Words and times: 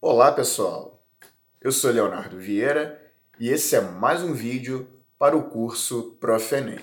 Olá 0.00 0.30
pessoal, 0.30 1.04
eu 1.60 1.72
sou 1.72 1.90
Leonardo 1.90 2.38
Vieira 2.38 3.02
e 3.36 3.48
esse 3.48 3.74
é 3.74 3.80
mais 3.80 4.22
um 4.22 4.32
vídeo 4.32 4.88
para 5.18 5.36
o 5.36 5.50
curso 5.50 6.16
Prof. 6.20 6.54
Enem. 6.54 6.78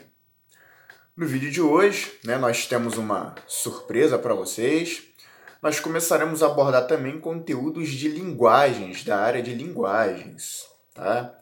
No 1.15 1.25
vídeo 1.25 1.49
de 1.49 1.61
hoje, 1.61 2.19
né, 2.25 2.37
nós 2.37 2.65
temos 2.67 2.97
uma 2.97 3.33
surpresa 3.47 4.19
para 4.19 4.33
vocês. 4.33 5.03
Nós 5.61 5.79
começaremos 5.79 6.43
a 6.43 6.47
abordar 6.47 6.87
também 6.87 7.17
conteúdos 7.17 7.87
de 7.87 8.09
linguagens, 8.09 9.05
da 9.05 9.17
área 9.17 9.41
de 9.41 9.53
linguagens. 9.53 10.65
Tá? 10.93 11.39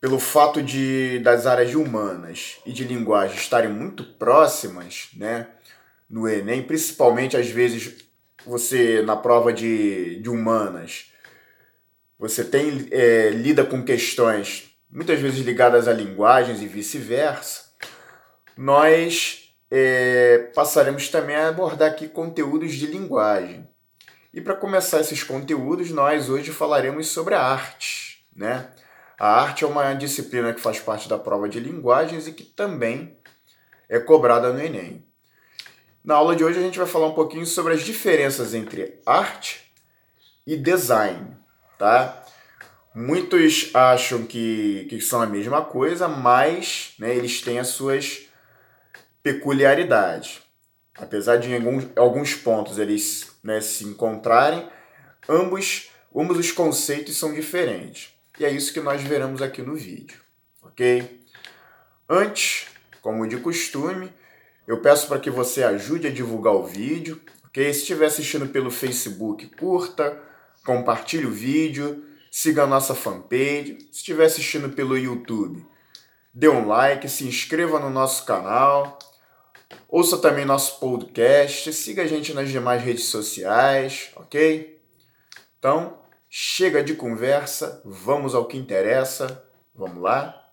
Pelo 0.00 0.18
fato 0.18 0.62
de 0.62 1.18
das 1.18 1.44
áreas 1.44 1.68
de 1.68 1.76
humanas 1.76 2.56
e 2.64 2.72
de 2.72 2.84
linguagem 2.84 3.36
estarem 3.36 3.70
muito 3.70 4.02
próximas 4.14 5.10
né, 5.14 5.46
no 6.08 6.26
Enem, 6.26 6.62
principalmente 6.62 7.36
às 7.36 7.50
vezes 7.50 8.03
você 8.46 9.02
na 9.02 9.16
prova 9.16 9.52
de, 9.52 10.20
de 10.20 10.28
humanas, 10.28 11.12
você 12.18 12.44
tem 12.44 12.88
é, 12.90 13.30
lida 13.30 13.64
com 13.64 13.82
questões 13.82 14.74
muitas 14.94 15.18
vezes 15.18 15.44
ligadas 15.44 15.88
a 15.88 15.92
linguagens 15.92 16.62
e 16.62 16.68
vice-versa, 16.68 17.64
nós 18.56 19.52
é, 19.68 20.50
passaremos 20.54 21.08
também 21.08 21.34
a 21.34 21.48
abordar 21.48 21.90
aqui 21.90 22.08
conteúdos 22.08 22.72
de 22.74 22.86
linguagem. 22.86 23.68
E 24.32 24.40
para 24.40 24.54
começar 24.54 25.00
esses 25.00 25.24
conteúdos, 25.24 25.90
nós 25.90 26.28
hoje 26.28 26.52
falaremos 26.52 27.08
sobre 27.08 27.34
a 27.34 27.42
arte. 27.42 28.24
Né? 28.34 28.68
A 29.18 29.40
arte 29.40 29.64
é 29.64 29.66
uma 29.66 29.92
disciplina 29.94 30.54
que 30.54 30.60
faz 30.60 30.78
parte 30.78 31.08
da 31.08 31.18
prova 31.18 31.48
de 31.48 31.58
linguagens 31.58 32.28
e 32.28 32.32
que 32.32 32.44
também 32.44 33.18
é 33.88 33.98
cobrada 33.98 34.52
no 34.52 34.60
Enem. 34.60 35.04
Na 36.04 36.16
aula 36.16 36.36
de 36.36 36.44
hoje 36.44 36.58
a 36.58 36.62
gente 36.62 36.76
vai 36.76 36.86
falar 36.86 37.06
um 37.06 37.14
pouquinho 37.14 37.46
sobre 37.46 37.72
as 37.72 37.82
diferenças 37.82 38.52
entre 38.52 39.00
arte 39.06 39.72
e 40.46 40.54
design, 40.54 41.34
tá? 41.78 42.22
Muitos 42.94 43.70
acham 43.72 44.26
que, 44.26 44.86
que 44.90 45.00
são 45.00 45.22
a 45.22 45.26
mesma 45.26 45.64
coisa, 45.64 46.06
mas 46.06 46.92
né, 46.98 47.16
eles 47.16 47.40
têm 47.40 47.58
as 47.58 47.68
suas 47.68 48.28
peculiaridades. 49.22 50.42
Apesar 50.94 51.38
de 51.38 51.48
em 51.48 51.54
alguns, 51.54 51.88
alguns 51.96 52.34
pontos 52.34 52.78
eles 52.78 53.34
né, 53.42 53.62
se 53.62 53.84
encontrarem, 53.84 54.68
ambos, 55.26 55.88
ambos 56.14 56.38
os 56.38 56.52
conceitos 56.52 57.16
são 57.16 57.32
diferentes. 57.32 58.14
E 58.38 58.44
é 58.44 58.50
isso 58.50 58.74
que 58.74 58.80
nós 58.80 59.02
veremos 59.02 59.40
aqui 59.40 59.62
no 59.62 59.74
vídeo, 59.74 60.20
ok? 60.62 61.24
Antes, 62.06 62.66
como 63.00 63.26
de 63.26 63.38
costume, 63.38 64.12
eu 64.66 64.80
peço 64.80 65.08
para 65.08 65.18
que 65.18 65.30
você 65.30 65.62
ajude 65.62 66.06
a 66.06 66.12
divulgar 66.12 66.54
o 66.54 66.64
vídeo, 66.64 67.20
ok? 67.46 67.72
Se 67.72 67.80
estiver 67.80 68.06
assistindo 68.06 68.48
pelo 68.48 68.70
Facebook, 68.70 69.46
curta, 69.56 70.20
compartilhe 70.64 71.26
o 71.26 71.30
vídeo, 71.30 72.04
siga 72.30 72.64
a 72.64 72.66
nossa 72.66 72.94
fanpage. 72.94 73.78
Se 73.90 73.98
estiver 73.98 74.24
assistindo 74.24 74.70
pelo 74.70 74.96
YouTube, 74.96 75.66
dê 76.32 76.48
um 76.48 76.66
like, 76.66 77.08
se 77.08 77.26
inscreva 77.26 77.78
no 77.78 77.90
nosso 77.90 78.24
canal, 78.24 78.98
ouça 79.88 80.18
também 80.18 80.44
nosso 80.44 80.80
podcast, 80.80 81.72
siga 81.72 82.02
a 82.02 82.06
gente 82.06 82.32
nas 82.32 82.48
demais 82.48 82.82
redes 82.82 83.04
sociais, 83.04 84.10
ok? 84.16 84.80
Então, 85.58 85.98
chega 86.28 86.82
de 86.82 86.94
conversa, 86.94 87.80
vamos 87.84 88.34
ao 88.34 88.46
que 88.46 88.56
interessa. 88.56 89.44
Vamos 89.74 90.00
lá? 90.00 90.43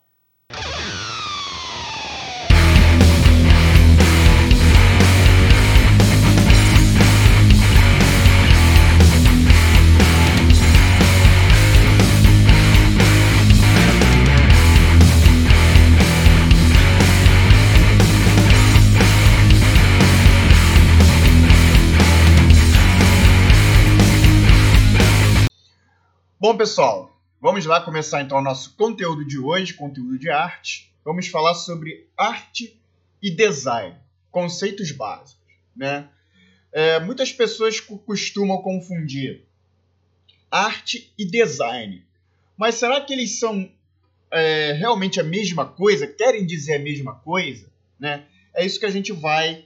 Bom, 26.52 26.58
pessoal, 26.58 27.18
vamos 27.40 27.66
lá 27.66 27.80
começar 27.80 28.22
então 28.22 28.38
o 28.38 28.42
nosso 28.42 28.76
conteúdo 28.76 29.24
de 29.24 29.40
hoje, 29.40 29.74
conteúdo 29.74 30.20
de 30.20 30.30
arte. 30.30 30.94
Vamos 31.02 31.30
falar 31.30 31.54
sobre 31.54 32.10
arte 32.18 32.78
e 33.22 33.32
design, 33.32 33.96
conceitos 34.30 34.92
básicos, 34.92 35.48
né? 35.74 36.10
É, 36.74 37.00
muitas 37.00 37.32
pessoas 37.32 37.80
costumam 37.80 38.62
confundir 38.62 39.46
arte 40.52 41.14
e 41.18 41.24
design, 41.24 42.06
mas 42.58 42.76
será 42.76 43.00
que 43.00 43.14
eles 43.14 43.40
são 43.40 43.72
é, 44.30 44.74
realmente 44.74 45.22
a 45.22 45.24
mesma 45.24 45.66
coisa? 45.66 46.06
Querem 46.06 46.46
dizer 46.46 46.76
a 46.76 46.80
mesma 46.80 47.16
coisa? 47.16 47.72
Né? 47.98 48.26
É 48.54 48.66
isso 48.66 48.78
que 48.78 48.86
a 48.86 48.92
gente 48.92 49.14
vai 49.14 49.64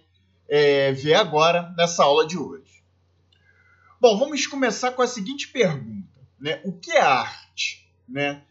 é, 0.47 0.91
ver 0.91 1.15
agora 1.15 1.73
nessa 1.75 2.03
aula 2.03 2.27
de 2.27 2.37
hoje. 2.37 2.83
Bom, 3.99 4.19
vamos 4.19 4.45
começar 4.45 4.91
com 4.91 5.01
a 5.01 5.07
seguinte 5.07 5.47
pergunta 5.47 6.04
né? 6.39 6.61
O 6.63 6.73
que 6.73 6.91
é 6.91 7.01
arte? 7.01 7.87
Né? 8.07 8.41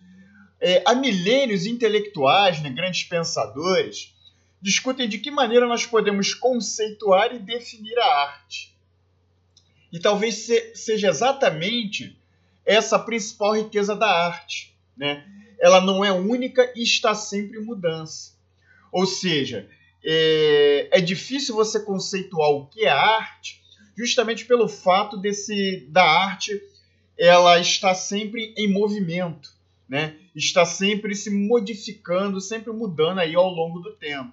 É, 0.61 0.83
há 0.87 0.95
milênios 0.95 1.67
intelectuais, 1.67 2.61
né, 2.62 2.71
grandes 2.71 3.05
pensadores, 3.05 4.15
discutem 4.61 5.09
de 5.09 5.19
que 5.19 5.31
maneira 5.31 5.67
nós 5.67 5.84
podemos 5.84 6.33
conceituar 6.33 7.34
e 7.34 7.39
definir 7.39 7.99
a 7.99 8.06
arte. 8.23 8.75
E 9.93 9.99
talvez 9.99 10.34
se, 10.47 10.75
seja 10.75 11.09
exatamente 11.09 12.19
essa 12.65 12.97
a 12.97 12.99
principal 12.99 13.55
riqueza 13.55 13.94
da 13.94 14.09
arte. 14.09 14.75
Né? 14.97 15.25
Ela 15.61 15.81
não 15.81 16.05
é 16.05 16.11
única 16.11 16.73
e 16.75 16.83
está 16.83 17.15
sempre 17.15 17.59
em 17.59 17.65
mudança. 17.65 18.33
Ou 18.91 19.06
seja, 19.06 19.69
é, 20.05 20.89
é 20.91 21.00
difícil 21.00 21.55
você 21.55 21.81
conceituar 21.81 22.50
o 22.50 22.67
que 22.67 22.84
é 22.84 22.91
arte 22.91 23.62
justamente 23.97 24.44
pelo 24.44 24.69
fato 24.69 25.17
desse 25.17 25.87
da 25.91 26.05
arte 26.05 26.61
ela 27.19 27.58
está 27.58 27.94
sempre 27.94 28.54
em 28.56 28.72
movimento, 28.72 29.50
né? 29.88 30.16
Está 30.34 30.64
sempre 30.66 31.14
se 31.14 31.30
modificando, 31.30 32.41
sempre 32.41 32.72
mudando 32.72 33.19
aí 33.20 33.34
ao 33.34 33.48
longo 33.48 33.80
do 33.80 33.92
tempo, 33.92 34.32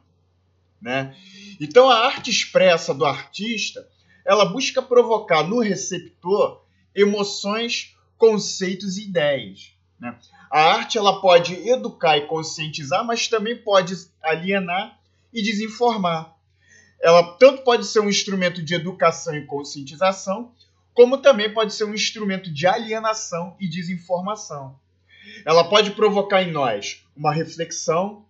né? 0.82 1.16
Então 1.60 1.90
a 1.90 2.06
arte 2.06 2.32
expressa 2.32 2.94
do 2.94 3.06
artista, 3.06 3.88
ela 4.26 4.46
busca 4.46 4.82
provocar 4.82 5.44
no 5.44 5.60
receptor 5.60 6.64
emoções, 6.96 7.96
conceitos 8.18 8.98
e 8.98 9.04
ideias, 9.04 9.72
né? 10.00 10.18
A 10.50 10.74
arte 10.74 10.98
ela 10.98 11.22
pode 11.22 11.54
educar 11.70 12.18
e 12.18 12.28
conscientizar, 12.28 13.06
mas 13.06 13.28
também 13.28 13.56
pode 13.56 13.96
alienar 14.22 15.00
e 15.34 15.42
desinformar. 15.42 16.36
Ela 17.02 17.24
tanto 17.38 17.64
pode 17.64 17.86
ser 17.86 18.00
um 18.02 18.10
instrumento 18.10 18.62
de 18.62 18.76
educação 18.76 19.36
e 19.36 19.46
conscientização, 19.46 20.52
como 20.94 21.18
também 21.18 21.54
pode 21.54 21.74
ser 21.74 21.86
um 21.86 21.94
instrumento 21.94 22.52
de 22.52 22.68
alienação 22.68 23.56
e 23.60 23.68
desinformação. 23.68 24.80
Ela 25.46 25.64
pode 25.64 25.92
provocar 25.92 26.44
em 26.44 26.52
nós 26.52 27.04
uma 27.16 27.34
reflexão, 27.34 28.26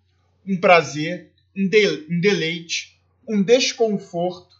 um 0.47 0.57
prazer, 0.57 1.31
um, 1.55 1.67
de 1.67 2.05
um 2.09 2.19
deleite, 2.19 2.99
um 3.27 3.41
desconforto, 3.41 4.55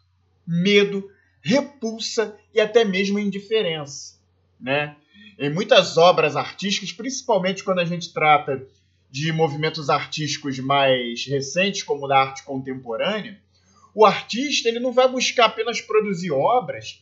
medo, 0.47 1.09
repulsa 1.41 2.37
e 2.53 2.59
até 2.59 2.83
mesmo 2.83 3.19
indiferença. 3.19 4.19
Né? 4.59 4.95
Em 5.37 5.49
muitas 5.49 5.97
obras 5.97 6.35
artísticas, 6.35 6.91
principalmente 6.91 7.63
quando 7.63 7.79
a 7.79 7.85
gente 7.85 8.13
trata 8.13 8.65
de 9.09 9.31
movimentos 9.31 9.89
artísticos 9.89 10.57
mais 10.59 11.25
recentes, 11.25 11.83
como 11.83 12.07
da 12.07 12.17
arte 12.17 12.43
contemporânea, 12.43 13.39
o 13.93 14.05
artista 14.05 14.69
ele 14.69 14.79
não 14.79 14.93
vai 14.93 15.07
buscar 15.09 15.47
apenas 15.47 15.81
produzir 15.81 16.31
obras 16.31 17.01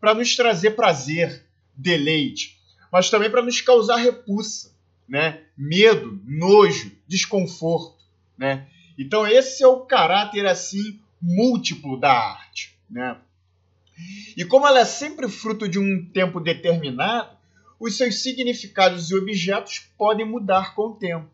para 0.00 0.14
nos 0.14 0.36
trazer 0.36 0.72
prazer, 0.72 1.44
deleite, 1.74 2.58
mas 2.92 3.10
também 3.10 3.30
para 3.30 3.42
nos 3.42 3.60
causar 3.60 3.96
repulsa, 3.96 4.74
né? 5.08 5.42
medo, 5.56 6.20
nojo, 6.24 6.92
desconforto. 7.06 8.04
Né? 8.36 8.66
Então, 8.98 9.26
esse 9.26 9.62
é 9.62 9.66
o 9.66 9.80
caráter 9.80 10.46
assim 10.46 11.00
múltiplo 11.20 11.98
da 11.98 12.12
arte. 12.12 12.76
Né? 12.88 13.16
E 14.36 14.44
como 14.44 14.66
ela 14.66 14.80
é 14.80 14.84
sempre 14.84 15.28
fruto 15.28 15.68
de 15.68 15.78
um 15.78 16.04
tempo 16.12 16.40
determinado, 16.40 17.36
os 17.78 17.96
seus 17.96 18.22
significados 18.22 19.10
e 19.10 19.14
objetos 19.14 19.86
podem 19.96 20.26
mudar 20.26 20.74
com 20.74 20.88
o 20.88 20.94
tempo. 20.94 21.28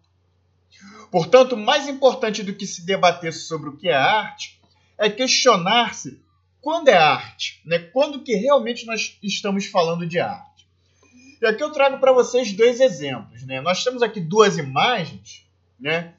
Portanto, 1.11 1.57
mais 1.57 1.87
importante 1.89 2.43
do 2.43 2.55
que 2.55 2.67
se 2.67 2.87
debater 2.87 3.33
sobre 3.33 3.69
o 3.69 3.77
que 3.77 3.89
é 3.89 3.95
arte 3.95 4.61
é 4.97 5.11
questionar-se 5.11 6.21
quando 6.63 6.89
é 6.89 6.97
arte, 6.97 7.61
né? 7.67 7.79
Quando 7.79 8.23
que 8.23 8.35
realmente 8.35 8.87
nós 8.87 9.19
estamos 9.23 9.67
falando 9.67 10.07
de 10.07 10.19
arte? 10.19 10.67
E 11.41 11.47
aqui 11.47 11.63
eu 11.63 11.73
trago 11.73 11.99
para 11.99 12.13
vocês 12.13 12.53
dois 12.53 12.81
exemplos, 12.81 13.43
né? 13.45 13.61
Nós 13.61 13.85
temos 13.85 14.03
aqui 14.03 14.21
duas 14.21 14.57
imagens, 14.57 15.45
né? 15.79 16.15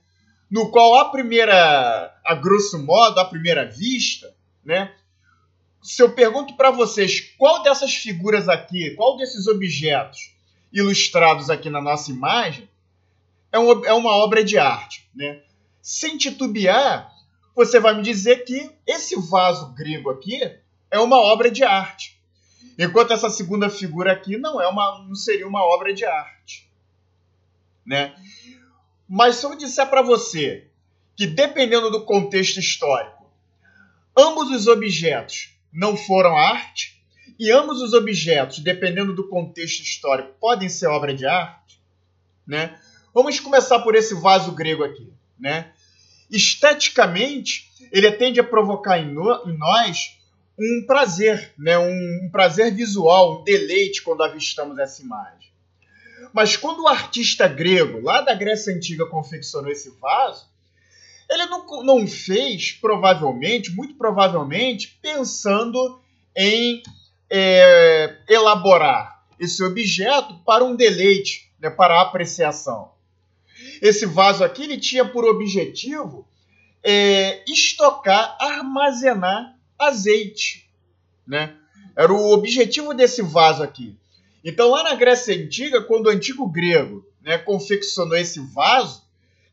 No 0.51 0.69
qual 0.69 0.99
a 0.99 1.09
primeira, 1.09 2.13
a 2.23 2.35
grosso 2.35 2.77
modo, 2.85 3.19
a 3.19 3.25
primeira 3.25 3.65
vista, 3.65 4.31
né? 4.63 4.93
se 5.83 6.01
eu 6.01 6.13
pergunto 6.13 6.55
para 6.55 6.71
vocês 6.71 7.19
qual 7.37 7.61
dessas 7.61 7.93
figuras 7.93 8.47
aqui, 8.47 8.91
qual 8.91 9.17
desses 9.17 9.47
objetos 9.47 10.33
ilustrados 10.71 11.49
aqui 11.49 11.69
na 11.69 11.81
nossa 11.81 12.09
imagem 12.09 12.69
é, 13.51 13.57
é 13.57 13.93
uma 13.93 14.11
obra 14.11 14.43
de 14.43 14.57
arte, 14.57 15.07
né? 15.13 15.41
Sem 15.81 16.17
titubear, 16.17 17.12
você 17.55 17.79
vai 17.79 17.95
me 17.95 18.01
dizer 18.01 18.43
que 18.43 18.71
esse 18.85 19.15
vaso 19.29 19.73
grego 19.73 20.09
aqui 20.09 20.39
é 20.89 20.99
uma 20.99 21.17
obra 21.17 21.49
de 21.51 21.63
arte. 21.63 22.19
Enquanto 22.77 23.13
essa 23.13 23.29
segunda 23.29 23.69
figura 23.69 24.11
aqui 24.11 24.37
não 24.37 24.61
é 24.61 24.67
uma 24.67 25.05
não 25.07 25.15
seria 25.15 25.47
uma 25.47 25.63
obra 25.63 25.93
de 25.93 26.05
arte, 26.05 26.69
né? 27.85 28.15
Mas 29.07 29.35
se 29.35 29.45
eu 29.45 29.55
disser 29.55 29.87
para 29.87 30.01
você 30.01 30.67
que 31.15 31.27
dependendo 31.27 31.91
do 31.91 32.03
contexto 32.03 32.59
histórico, 32.59 33.29
ambos 34.17 34.49
os 34.49 34.67
objetos 34.67 35.53
não 35.71 35.95
foram 35.95 36.35
arte 36.35 37.03
e 37.39 37.51
ambos 37.51 37.81
os 37.81 37.93
objetos, 37.93 38.59
dependendo 38.59 39.13
do 39.13 39.27
contexto 39.27 39.81
histórico, 39.81 40.33
podem 40.39 40.69
ser 40.69 40.87
obra 40.87 41.13
de 41.13 41.25
arte, 41.25 41.79
né? 42.45 42.79
Vamos 43.13 43.39
começar 43.39 43.79
por 43.79 43.95
esse 43.95 44.15
vaso 44.15 44.51
grego 44.53 44.83
aqui, 44.83 45.11
né? 45.37 45.72
Esteticamente, 46.33 47.71
ele 47.91 48.11
tende 48.11 48.39
a 48.39 48.43
provocar 48.43 48.97
em, 48.97 49.13
no, 49.13 49.31
em 49.47 49.55
nós 49.57 50.17
um 50.59 50.83
prazer, 50.85 51.53
né? 51.57 51.77
Um, 51.77 52.25
um 52.25 52.29
prazer 52.31 52.73
visual, 52.73 53.39
um 53.39 53.43
deleite 53.43 54.01
quando 54.01 54.23
avistamos 54.23 54.77
essa 54.79 55.01
imagem. 55.01 55.51
Mas 56.33 56.57
quando 56.57 56.83
o 56.83 56.87
artista 56.87 57.47
grego, 57.47 58.01
lá 58.01 58.21
da 58.21 58.33
Grécia 58.33 58.73
Antiga, 58.73 59.05
confeccionou 59.05 59.71
esse 59.71 59.91
vaso, 60.01 60.47
ele 61.29 61.45
não, 61.45 61.83
não 61.83 62.07
fez, 62.07 62.71
provavelmente, 62.71 63.71
muito 63.71 63.95
provavelmente, 63.95 64.97
pensando 65.01 65.99
em 66.35 66.81
é, 67.29 68.17
elaborar 68.27 69.23
esse 69.39 69.63
objeto 69.63 70.35
para 70.45 70.63
um 70.63 70.75
deleite, 70.75 71.51
né, 71.59 71.69
para 71.69 72.01
apreciação. 72.01 72.92
Esse 73.83 74.05
vaso 74.05 74.45
aqui 74.45 74.63
ele 74.63 74.77
tinha 74.77 75.03
por 75.03 75.25
objetivo 75.25 76.25
é, 76.81 77.43
estocar, 77.45 78.37
armazenar 78.39 79.59
azeite. 79.77 80.69
Né? 81.27 81.53
Era 81.93 82.13
o 82.13 82.31
objetivo 82.31 82.93
desse 82.93 83.21
vaso 83.21 83.61
aqui. 83.61 83.99
Então, 84.41 84.69
lá 84.69 84.83
na 84.83 84.95
Grécia 84.95 85.35
Antiga, 85.35 85.81
quando 85.81 86.05
o 86.05 86.09
antigo 86.09 86.47
grego 86.47 87.05
né, 87.21 87.37
confeccionou 87.37 88.15
esse 88.15 88.39
vaso, 88.39 89.03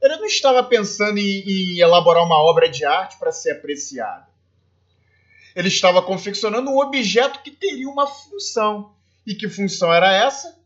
ele 0.01 0.17
não 0.17 0.27
estava 0.27 0.63
pensando 0.63 1.19
em, 1.19 1.41
em 1.41 1.81
elaborar 1.81 2.25
uma 2.25 2.39
obra 2.39 2.69
de 2.69 2.85
arte 2.85 3.19
para 3.19 3.33
ser 3.33 3.51
apreciada. 3.51 4.29
Ele 5.57 5.67
estava 5.67 6.01
confeccionando 6.01 6.71
um 6.71 6.79
objeto 6.79 7.43
que 7.43 7.51
teria 7.51 7.89
uma 7.89 8.07
função. 8.07 8.93
E 9.27 9.35
que 9.35 9.49
função 9.49 9.93
era 9.93 10.13
essa? 10.13 10.57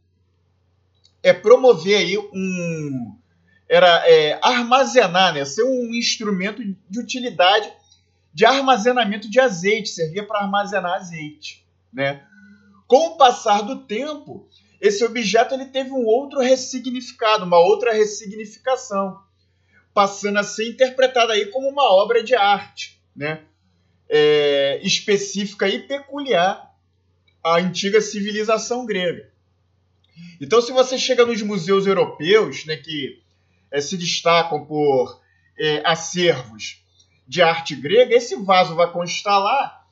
É 1.23 1.33
promover 1.33 1.97
aí 1.97 2.19
um. 2.19 3.24
Era 3.69 4.09
é, 4.09 4.39
armazenar, 4.43 5.35
né? 5.35 5.45
ser 5.45 5.65
um 5.65 5.95
instrumento 5.95 6.63
de 6.89 6.99
utilidade 6.99 7.73
de 8.35 8.45
armazenamento 8.45 9.31
de 9.31 9.39
azeite, 9.39 9.91
servia 9.91 10.27
para 10.27 10.41
armazenar 10.41 10.95
azeite. 10.95 11.65
Né? 11.93 12.21
Com 12.87 13.09
o 13.09 13.17
passar 13.17 13.63
do 13.63 13.85
tempo, 13.87 14.49
esse 14.81 15.05
objeto 15.05 15.55
ele 15.55 15.67
teve 15.67 15.93
um 15.93 16.05
outro 16.05 16.41
ressignificado, 16.41 17.45
uma 17.45 17.59
outra 17.59 17.93
ressignificação, 17.93 19.19
passando 19.95 20.39
a 20.39 20.43
ser 20.43 20.69
interpretado 20.69 21.33
aí 21.33 21.47
como 21.47 21.69
uma 21.69 21.85
obra 21.85 22.23
de 22.23 22.35
arte, 22.35 23.01
né? 23.15 23.43
É, 24.07 24.81
específica 24.83 25.67
e 25.67 25.79
peculiar 25.79 26.75
à 27.43 27.57
antiga 27.57 28.01
civilização 28.01 28.85
grega. 28.85 29.33
Então, 30.41 30.61
se 30.61 30.73
você 30.73 30.99
chega 30.99 31.25
nos 31.25 31.41
museus 31.41 31.87
europeus, 31.87 32.67
né, 32.67 32.77
que 32.77 33.23
é, 33.71 33.81
se 33.81 33.97
destacam 33.97 34.65
por 34.65 35.21
é, 35.59 35.83
acervos 35.85 36.83
de 37.27 37.43
arte 37.43 37.75
grega, 37.75 38.15
esse 38.15 38.37
vaso 38.37 38.75
vai 38.75 38.91
constar 38.91 39.39
lá 39.39 39.85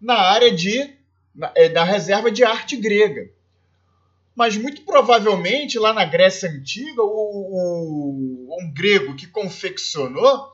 na 0.00 0.14
área 0.14 0.54
de, 0.54 0.94
na, 1.34 1.52
da 1.72 1.84
reserva 1.84 2.30
de 2.30 2.44
arte 2.44 2.76
grega 2.76 3.30
mas 4.36 4.54
muito 4.54 4.82
provavelmente 4.82 5.78
lá 5.78 5.94
na 5.94 6.04
Grécia 6.04 6.50
Antiga, 6.50 7.02
o, 7.02 7.06
o 7.06 8.58
um 8.60 8.70
grego 8.70 9.16
que 9.16 9.26
confeccionou, 9.26 10.52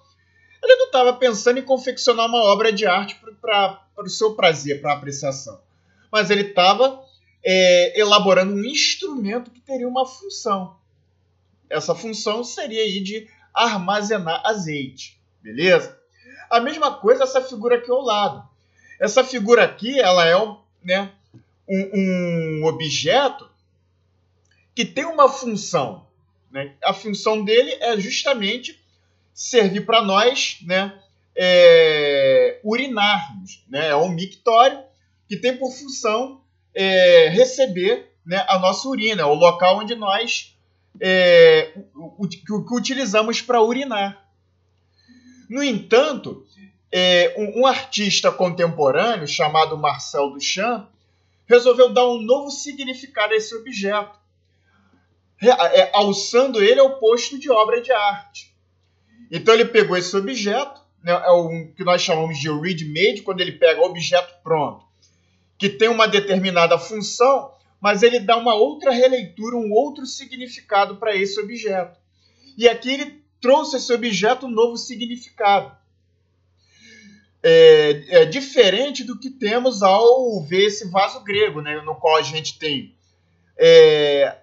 ele 0.62 0.76
não 0.76 0.86
estava 0.86 1.12
pensando 1.14 1.58
em 1.58 1.64
confeccionar 1.64 2.26
uma 2.26 2.44
obra 2.44 2.72
de 2.72 2.86
arte 2.86 3.20
para 3.40 3.80
o 3.98 4.08
seu 4.08 4.34
prazer, 4.36 4.80
para 4.80 4.92
apreciação, 4.92 5.60
mas 6.12 6.30
ele 6.30 6.42
estava 6.42 7.04
é, 7.44 8.00
elaborando 8.00 8.54
um 8.54 8.64
instrumento 8.64 9.50
que 9.50 9.60
teria 9.60 9.88
uma 9.88 10.06
função. 10.06 10.76
Essa 11.72 11.94
função 11.94 12.44
seria 12.44 12.82
aí 12.82 13.00
de 13.00 13.28
armazenar 13.54 14.42
azeite, 14.44 15.19
beleza? 15.42 15.98
A 16.50 16.60
mesma 16.60 16.94
coisa 16.94 17.24
essa 17.24 17.40
figura 17.40 17.76
aqui 17.76 17.90
ao 17.90 18.02
lado. 18.02 18.46
Essa 19.00 19.24
figura 19.24 19.64
aqui, 19.64 19.98
ela 19.98 20.26
é 20.26 20.36
um, 20.36 20.58
né, 20.84 21.10
um, 21.69 22.60
um 22.60 22.66
objeto 22.66 23.50
que 24.74 24.84
tem 24.84 25.04
uma 25.04 25.28
função. 25.28 26.06
Né? 26.50 26.74
A 26.84 26.92
função 26.92 27.42
dele 27.42 27.72
é 27.80 27.98
justamente 27.98 28.78
servir 29.32 29.86
para 29.86 30.02
nós 30.02 30.58
né, 30.62 30.98
é, 31.34 32.60
urinarmos. 32.62 33.64
Né? 33.68 33.88
É 33.88 33.96
um 33.96 34.10
mictório 34.10 34.82
que 35.26 35.36
tem 35.36 35.56
por 35.56 35.72
função 35.72 36.42
é, 36.75 37.28
receber 37.28 38.12
né, 38.25 38.44
a 38.46 38.58
nossa 38.58 38.86
urina, 38.88 39.26
o 39.26 39.34
local 39.34 39.78
onde 39.78 39.94
nós 39.94 40.51
é, 41.00 41.72
o, 41.94 42.28
que 42.28 42.74
utilizamos 42.74 43.40
para 43.40 43.62
urinar. 43.62 44.28
No 45.48 45.62
entanto, 45.62 46.46
é, 46.90 47.34
um, 47.36 47.60
um, 47.60 47.66
artista 47.66 48.30
contemporâneo 48.30 49.26
chamado 49.26 49.76
Marcel 49.76 50.30
Duchamp 50.30 50.88
resolveu 51.46 51.92
dar 51.92 52.06
um 52.06 52.22
novo 52.22 52.50
significado 52.50 53.32
a 53.32 53.36
esse 53.36 53.54
objeto 53.54 54.22
é, 55.40 55.90
alçando 55.92 56.62
ele 56.62 56.80
ao 56.80 56.98
posto 56.98 57.38
de 57.38 57.50
obra 57.50 57.80
de 57.80 57.90
arte. 57.90 58.54
Então 59.30 59.52
ele 59.54 59.64
pegou 59.64 59.96
esse 59.96 60.16
objeto, 60.16 60.80
né, 61.02 61.12
é 61.12 61.30
o 61.30 61.68
que 61.74 61.82
nós 61.84 62.00
chamamos 62.00 62.38
de 62.38 62.48
ready-made, 62.48 63.22
quando 63.22 63.40
ele 63.40 63.52
pega 63.52 63.80
o 63.80 63.86
objeto 63.86 64.34
pronto, 64.42 64.84
que 65.58 65.68
tem 65.68 65.88
uma 65.88 66.06
determinada 66.06 66.78
função, 66.78 67.51
mas 67.82 68.05
ele 68.05 68.20
dá 68.20 68.37
uma 68.37 68.55
outra 68.55 68.93
releitura, 68.93 69.56
um 69.56 69.73
outro 69.73 70.06
significado 70.06 70.97
para 70.97 71.16
esse 71.16 71.40
objeto. 71.40 71.99
E 72.56 72.68
aqui 72.68 72.92
ele 72.92 73.25
trouxe 73.40 73.76
esse 73.76 73.92
objeto 73.92 74.47
um 74.47 74.50
novo 74.50 74.76
significado. 74.76 75.76
É, 77.42 78.21
é, 78.21 78.25
diferente 78.25 79.02
do 79.02 79.18
que 79.18 79.28
temos 79.28 79.83
ao 79.83 80.40
ver 80.45 80.66
esse 80.66 80.88
vaso 80.88 81.25
grego, 81.25 81.61
né, 81.61 81.80
no 81.80 81.97
qual 81.97 82.16
a 82.16 82.23
gente 82.23 82.56
tem 82.56 82.95
é, 83.59 84.38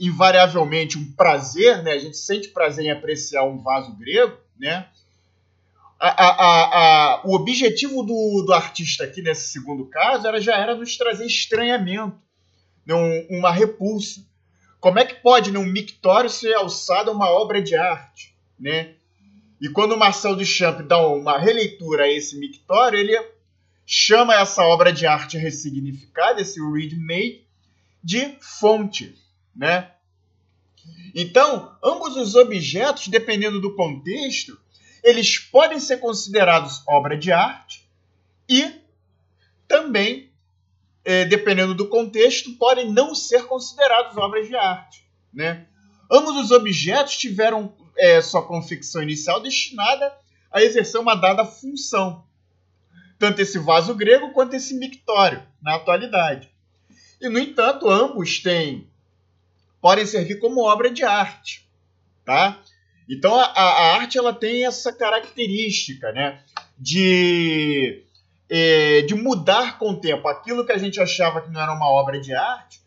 invariavelmente 0.00 0.98
um 0.98 1.12
prazer, 1.12 1.80
né? 1.84 1.92
A 1.92 1.98
gente 1.98 2.16
sente 2.16 2.48
prazer 2.48 2.86
em 2.86 2.90
apreciar 2.90 3.44
um 3.44 3.58
vaso 3.58 3.92
grego, 3.96 4.36
né? 4.58 4.88
A, 5.98 6.08
a, 6.08 6.34
a, 6.34 7.22
o 7.24 7.34
objetivo 7.34 8.02
do, 8.02 8.42
do 8.44 8.52
artista 8.52 9.04
aqui 9.04 9.22
nesse 9.22 9.52
segundo 9.52 9.86
caso 9.86 10.26
era, 10.26 10.40
já 10.40 10.56
era 10.56 10.74
nos 10.74 10.96
trazer 10.96 11.24
estranhamento, 11.26 12.20
né? 12.86 12.94
um, 12.94 13.38
uma 13.38 13.52
repulsa. 13.52 14.24
Como 14.80 14.98
é 14.98 15.04
que 15.04 15.14
pode, 15.14 15.52
num 15.52 15.64
mictório, 15.64 16.28
ser 16.28 16.54
alçada 16.54 17.12
uma 17.12 17.30
obra 17.30 17.62
de 17.62 17.76
arte, 17.76 18.34
né? 18.58 18.94
E 19.60 19.68
quando 19.68 19.92
o 19.92 19.98
Marcel 19.98 20.34
Duchamp 20.34 20.80
dá 20.82 21.06
uma 21.06 21.38
releitura 21.38 22.04
a 22.04 22.10
esse 22.10 22.36
mictório, 22.36 22.98
ele 22.98 23.16
chama 23.86 24.34
essa 24.34 24.64
obra 24.64 24.92
de 24.92 25.06
arte 25.06 25.38
ressignificada, 25.38 26.40
esse 26.40 26.60
read-made, 26.60 27.46
de 28.02 28.36
fonte 28.40 29.14
né? 29.54 29.90
Então, 31.14 31.76
ambos 31.84 32.16
os 32.16 32.34
objetos, 32.34 33.08
dependendo 33.08 33.60
do 33.60 33.74
contexto, 33.76 34.58
eles 35.04 35.38
podem 35.38 35.78
ser 35.78 35.98
considerados 35.98 36.82
obra 36.88 37.16
de 37.16 37.30
arte 37.30 37.86
e 38.48 38.80
também, 39.68 40.31
eh, 41.04 41.24
dependendo 41.24 41.74
do 41.74 41.88
contexto, 41.88 42.52
podem 42.56 42.90
não 42.90 43.14
ser 43.14 43.44
considerados 43.46 44.16
obras 44.16 44.48
de 44.48 44.54
arte. 44.54 45.04
Né? 45.32 45.66
Ambos 46.10 46.36
os 46.36 46.50
objetos 46.50 47.16
tiveram 47.16 47.74
eh, 47.96 48.20
sua 48.20 48.42
confecção 48.42 49.02
inicial 49.02 49.40
destinada 49.40 50.12
a 50.50 50.62
exercer 50.62 51.00
uma 51.00 51.14
dada 51.14 51.44
função, 51.44 52.24
tanto 53.18 53.40
esse 53.40 53.58
vaso 53.58 53.94
grego 53.94 54.32
quanto 54.32 54.54
esse 54.54 54.74
mictório, 54.74 55.42
na 55.62 55.76
atualidade. 55.76 56.50
E, 57.20 57.28
no 57.28 57.38
entanto, 57.38 57.88
ambos 57.88 58.40
têm 58.40 58.90
podem 59.82 60.06
servir 60.06 60.38
como 60.38 60.62
obra 60.62 60.88
de 60.88 61.02
arte, 61.02 61.68
tá? 62.24 62.62
Então 63.08 63.34
a, 63.34 63.46
a 63.46 63.96
arte 63.96 64.16
ela 64.16 64.32
tem 64.32 64.64
essa 64.64 64.92
característica, 64.92 66.12
né, 66.12 66.40
de 66.78 68.04
é, 68.54 69.00
de 69.00 69.14
mudar 69.14 69.78
com 69.78 69.92
o 69.92 69.96
tempo 69.98 70.28
aquilo 70.28 70.66
que 70.66 70.72
a 70.72 70.76
gente 70.76 71.00
achava 71.00 71.40
que 71.40 71.50
não 71.50 71.58
era 71.58 71.72
uma 71.72 71.88
obra 71.88 72.20
de 72.20 72.34
arte, 72.34 72.82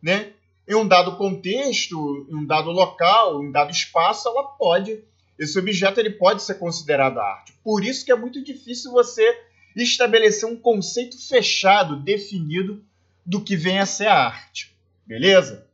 né? 0.00 0.30
Em 0.68 0.76
um 0.76 0.86
dado 0.86 1.16
contexto, 1.16 2.24
em 2.30 2.36
um 2.36 2.46
dado 2.46 2.70
local, 2.70 3.42
em 3.42 3.48
um 3.48 3.50
dado 3.50 3.72
espaço, 3.72 4.28
ela 4.28 4.44
pode, 4.44 5.02
esse 5.36 5.58
objeto 5.58 5.98
ele 5.98 6.10
pode 6.10 6.44
ser 6.44 6.54
considerado 6.54 7.18
arte. 7.18 7.52
Por 7.64 7.84
isso 7.84 8.04
que 8.04 8.12
é 8.12 8.14
muito 8.14 8.44
difícil 8.44 8.92
você 8.92 9.42
estabelecer 9.74 10.48
um 10.48 10.54
conceito 10.54 11.18
fechado, 11.26 11.96
definido 11.96 12.80
do 13.26 13.40
que 13.40 13.56
vem 13.56 13.80
a 13.80 13.86
ser 13.86 14.06
a 14.06 14.26
arte. 14.26 14.72
Beleza? 15.04 15.66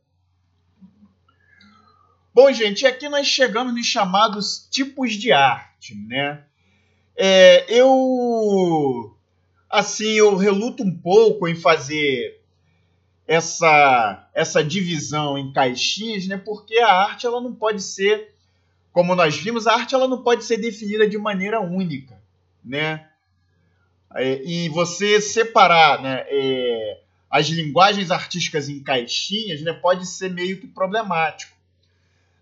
Bom, 2.33 2.51
gente, 2.51 2.87
aqui 2.87 3.07
nós 3.09 3.27
chegamos 3.27 3.75
nos 3.75 3.85
chamados 3.85 4.67
tipos 4.71 5.13
de 5.13 5.31
arte, 5.31 5.93
né? 5.93 6.43
É, 7.15 7.65
eu, 7.69 9.14
assim, 9.75 10.13
eu 10.13 10.35
reluto 10.35 10.83
um 10.83 10.95
pouco 10.95 11.47
em 11.47 11.55
fazer 11.55 12.41
essa 13.27 14.29
essa 14.33 14.63
divisão 14.63 15.37
em 15.37 15.51
caixinhas, 15.51 16.27
né? 16.27 16.37
Porque 16.37 16.77
a 16.79 16.91
arte 16.91 17.25
ela 17.25 17.41
não 17.41 17.53
pode 17.53 17.81
ser, 17.81 18.33
como 18.91 19.15
nós 19.15 19.35
vimos, 19.35 19.67
a 19.67 19.73
arte 19.73 19.95
ela 19.95 20.07
não 20.07 20.21
pode 20.21 20.43
ser 20.43 20.57
definida 20.57 21.07
de 21.07 21.17
maneira 21.17 21.59
única, 21.59 22.19
né? 22.63 23.07
É, 24.13 24.41
e 24.43 24.69
você 24.69 25.19
separar, 25.19 26.01
né? 26.01 26.25
É, 26.27 27.01
as 27.29 27.47
linguagens 27.47 28.11
artísticas 28.11 28.69
em 28.69 28.81
caixinhas, 28.81 29.61
né? 29.61 29.73
Pode 29.73 30.05
ser 30.07 30.31
meio 30.31 30.59
que 30.59 30.67
problemático. 30.67 31.55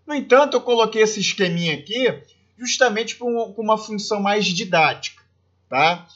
No 0.06 0.14
entanto, 0.14 0.56
eu 0.56 0.60
coloquei 0.60 1.02
esse 1.02 1.18
esqueminha 1.18 1.74
aqui 1.74 2.22
justamente 2.58 3.16
com 3.16 3.54
uma 3.56 3.76
função 3.76 4.20
mais 4.20 4.44
didática, 4.46 5.22
tá? 5.68 6.06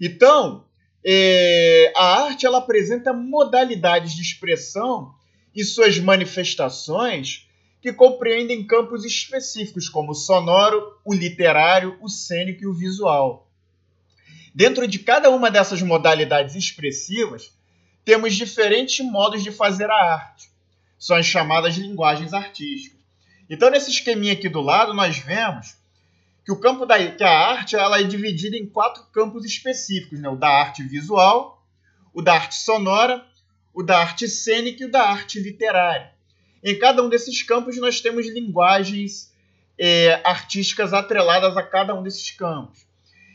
Então, 0.00 0.64
é, 1.04 1.92
a 1.94 2.24
arte 2.24 2.46
ela 2.46 2.58
apresenta 2.58 3.12
modalidades 3.12 4.14
de 4.14 4.22
expressão 4.22 5.14
e 5.54 5.62
suas 5.62 5.98
manifestações 5.98 7.48
que 7.80 7.92
compreendem 7.92 8.66
campos 8.66 9.04
específicos 9.04 9.88
como 9.88 10.12
o 10.12 10.14
sonoro, 10.14 10.98
o 11.04 11.12
literário, 11.12 11.98
o 12.00 12.08
cênico 12.08 12.62
e 12.62 12.66
o 12.66 12.72
visual. 12.72 13.50
Dentro 14.54 14.88
de 14.88 15.00
cada 15.00 15.30
uma 15.30 15.50
dessas 15.50 15.82
modalidades 15.82 16.54
expressivas, 16.54 17.52
temos 18.04 18.34
diferentes 18.34 19.04
modos 19.04 19.42
de 19.42 19.50
fazer 19.50 19.90
a 19.90 20.14
arte. 20.14 20.48
São 20.98 21.16
as 21.16 21.26
chamadas 21.26 21.76
linguagens 21.76 22.32
artísticas. 22.32 23.00
Então, 23.50 23.70
nesse 23.70 23.90
esqueminha 23.90 24.32
aqui 24.32 24.48
do 24.48 24.62
lado, 24.62 24.94
nós 24.94 25.18
vemos 25.18 25.76
que 26.44 26.52
o 26.52 26.60
campo 26.60 26.84
da 26.84 27.10
que 27.10 27.24
a 27.24 27.30
arte 27.30 27.74
ela 27.74 28.00
é 28.00 28.02
dividida 28.02 28.56
em 28.56 28.66
quatro 28.66 29.04
campos 29.12 29.44
específicos, 29.44 30.20
né? 30.20 30.28
O 30.28 30.36
da 30.36 30.48
arte 30.48 30.82
visual, 30.82 31.64
o 32.12 32.20
da 32.20 32.34
arte 32.34 32.56
sonora, 32.56 33.24
o 33.72 33.82
da 33.82 33.98
arte 33.98 34.28
cênica 34.28 34.82
e 34.82 34.86
o 34.86 34.90
da 34.90 35.02
arte 35.02 35.40
literária. 35.40 36.12
Em 36.62 36.78
cada 36.78 37.02
um 37.02 37.08
desses 37.08 37.42
campos 37.42 37.76
nós 37.78 38.00
temos 38.00 38.26
linguagens 38.26 39.32
é, 39.78 40.20
artísticas 40.24 40.92
atreladas 40.92 41.56
a 41.56 41.62
cada 41.62 41.94
um 41.94 42.02
desses 42.02 42.30
campos. 42.30 42.86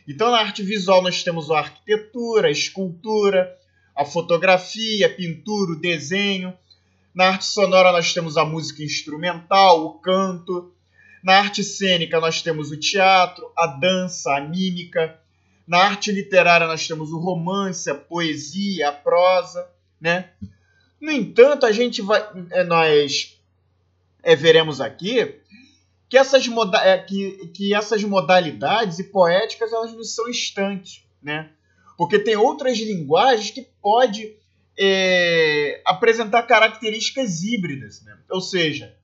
Então, 0.08 0.32
na 0.32 0.40
arte 0.40 0.64
visual 0.64 1.04
nós 1.04 1.24
temos 1.24 1.52
a 1.52 1.60
arquitetura, 1.60 2.48
a 2.48 2.52
escultura, 2.52 3.56
a 3.96 4.06
fotografia, 4.06 5.06
a 5.06 5.10
pintura, 5.10 5.74
o 5.74 5.80
desenho. 5.80 6.58
Na 7.14 7.28
arte 7.28 7.46
sonora 7.46 7.92
nós 7.92 8.14
temos 8.14 8.38
a 8.38 8.46
música 8.46 8.84
instrumental, 8.84 9.86
o 9.86 10.00
canto. 10.00 10.74
Na 11.24 11.38
arte 11.38 11.64
cênica 11.64 12.20
nós 12.20 12.42
temos 12.42 12.72
o 12.72 12.78
teatro, 12.78 13.52
a 13.58 13.68
dança, 13.68 14.36
a 14.36 14.42
mímica. 14.42 15.20
Na 15.68 15.80
arte 15.80 16.12
literária 16.12 16.68
nós 16.68 16.88
temos 16.88 17.12
o 17.12 17.20
romance, 17.20 17.90
a 17.90 17.96
poesia, 17.96 18.90
a 18.90 18.92
prosa, 18.92 19.68
né? 20.00 20.30
No 21.00 21.12
entanto, 21.12 21.66
a 21.66 21.72
gente 21.72 22.02
vai, 22.02 22.22
é, 22.52 22.64
nós 22.64 23.38
é, 24.24 24.36
veremos 24.36 24.82
aqui 24.82 25.36
que 26.10 26.18
essas, 26.18 26.48
moda 26.48 26.80
é, 26.80 26.98
que, 26.98 27.52
que 27.54 27.74
essas 27.74 28.04
modalidades 28.04 29.00
e 29.00 29.04
poéticas 29.06 29.72
elas 29.72 29.94
não 29.94 30.04
são 30.04 30.28
estanques, 30.28 31.04
né? 31.22 31.50
Porque 31.98 32.18
tem 32.18 32.36
outras 32.36 32.78
linguagens 32.80 33.52
que 33.52 33.68
pode 33.82 34.34
é, 34.78 35.82
apresentar 35.86 36.44
características 36.44 37.44
híbridas, 37.44 38.02
né? 38.02 38.18
ou 38.30 38.40
seja, 38.40 38.96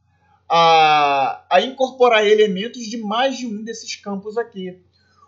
a, 0.57 1.45
a 1.49 1.59
incorporar 1.59 2.25
elementos 2.25 2.83
de 2.83 2.95
mais 2.95 3.37
de 3.37 3.45
um 3.45 3.61
desses 3.61 3.93
campos 3.97 4.37
aqui. 4.37 4.79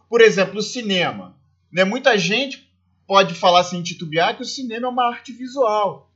Por 0.10 0.22
exemplo, 0.22 0.60
o 0.60 0.64
cinema. 0.64 1.36
Né? 1.70 1.84
Muita 1.84 2.18
gente 2.18 2.72
pode 3.06 3.34
falar 3.34 3.66
sem 3.66 3.84
titubear 3.84 4.38
que 4.38 4.44
o 4.44 4.46
cinema 4.46 4.88
é 4.88 4.90
uma 4.90 5.06
arte 5.10 5.34
visual. 5.34 6.10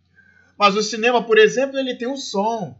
Mas 0.58 0.78
o 0.78 0.82
cinema, 0.82 1.22
por 1.22 1.38
exemplo, 1.38 1.78
ele 1.78 1.96
tem 1.96 2.08
um 2.08 2.16
som, 2.16 2.74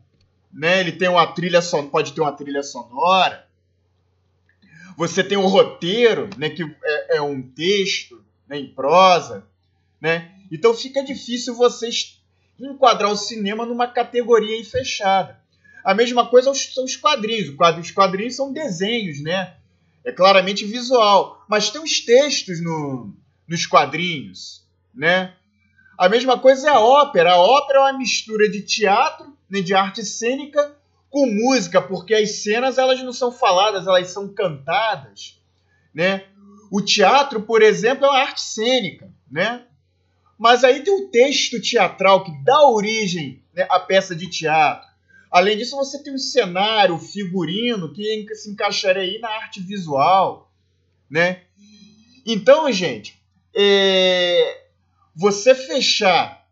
né? 0.54 0.80
Ele 0.80 0.94
tem 0.94 1.10
uma 1.10 1.28
trilha 1.28 1.62
son... 1.62 1.90
pode 1.90 2.14
ter 2.14 2.22
uma 2.22 2.32
trilha 2.32 2.64
sonora. 2.64 3.46
Você 4.96 5.26
tem 5.26 5.38
um 5.38 5.48
roteiro, 5.48 6.30
né? 6.38 6.50
Que 6.50 6.64
é, 6.64 7.18
é 7.18 7.22
um 7.22 7.42
texto 7.42 8.24
né? 8.48 8.58
em 8.58 8.74
prosa, 8.74 9.46
né? 10.00 10.34
Então 10.50 10.74
fica 10.74 11.04
difícil 11.04 11.56
vocês 11.56 12.22
enquadrar 12.58 13.12
o 13.12 13.18
cinema 13.18 13.66
numa 13.66 13.88
categoria 13.88 14.64
fechada. 14.64 15.41
A 15.84 15.94
mesma 15.94 16.28
coisa 16.28 16.54
são 16.54 16.86
os 16.86 16.96
quadrinhos. 16.96 17.56
Os 17.80 17.92
quadrinhos 17.92 18.36
são 18.36 18.52
desenhos, 18.52 19.22
né? 19.22 19.56
É 20.04 20.12
claramente 20.12 20.66
visual. 20.66 21.44
Mas 21.48 21.70
tem 21.70 21.82
os 21.82 22.00
textos 22.00 22.62
no, 22.62 23.14
nos 23.48 23.66
quadrinhos, 23.66 24.64
né? 24.94 25.34
A 25.98 26.10
mesma 26.10 26.40
coisa 26.40 26.68
é 26.68 26.72
a 26.72 26.80
ópera. 26.80 27.34
A 27.34 27.38
ópera 27.38 27.80
é 27.80 27.82
uma 27.82 27.98
mistura 27.98 28.50
de 28.50 28.62
teatro, 28.62 29.38
né, 29.50 29.62
de 29.62 29.74
arte 29.74 30.04
cênica, 30.04 30.76
com 31.12 31.28
música, 31.28 31.82
porque 31.82 32.14
as 32.16 32.42
cenas 32.42 32.78
elas 32.78 33.04
não 33.04 33.12
são 33.12 33.32
faladas, 33.32 33.86
elas 33.86 34.08
são 34.10 34.28
cantadas, 34.30 35.40
né? 35.94 36.26
O 36.72 36.82
teatro, 36.82 37.42
por 37.42 37.62
exemplo, 37.62 38.06
é 38.06 38.10
uma 38.10 38.20
arte 38.20 38.42
cênica, 38.42 39.12
né? 39.30 39.66
Mas 40.40 40.64
aí 40.64 40.82
tem 40.82 40.94
o 40.94 41.10
texto 41.10 41.62
teatral 41.62 42.24
que 42.24 42.32
dá 42.44 42.66
origem 42.68 43.44
né, 43.54 43.68
à 43.70 43.80
peça 43.80 44.16
de 44.16 44.28
teatro. 44.28 44.90
Além 45.32 45.58
disso, 45.58 45.78
você 45.78 46.04
tem 46.04 46.14
o 46.14 46.20
cenário, 46.20 46.98
figurino, 46.98 47.94
que 47.94 48.36
se 48.36 48.52
encaixaria 48.52 49.04
aí 49.04 49.18
na 49.20 49.30
arte 49.30 49.62
visual, 49.62 50.52
né? 51.10 51.44
Então, 52.26 52.70
gente, 52.72 53.18
é... 53.56 54.66
você 55.16 55.56
fechar 55.56 56.46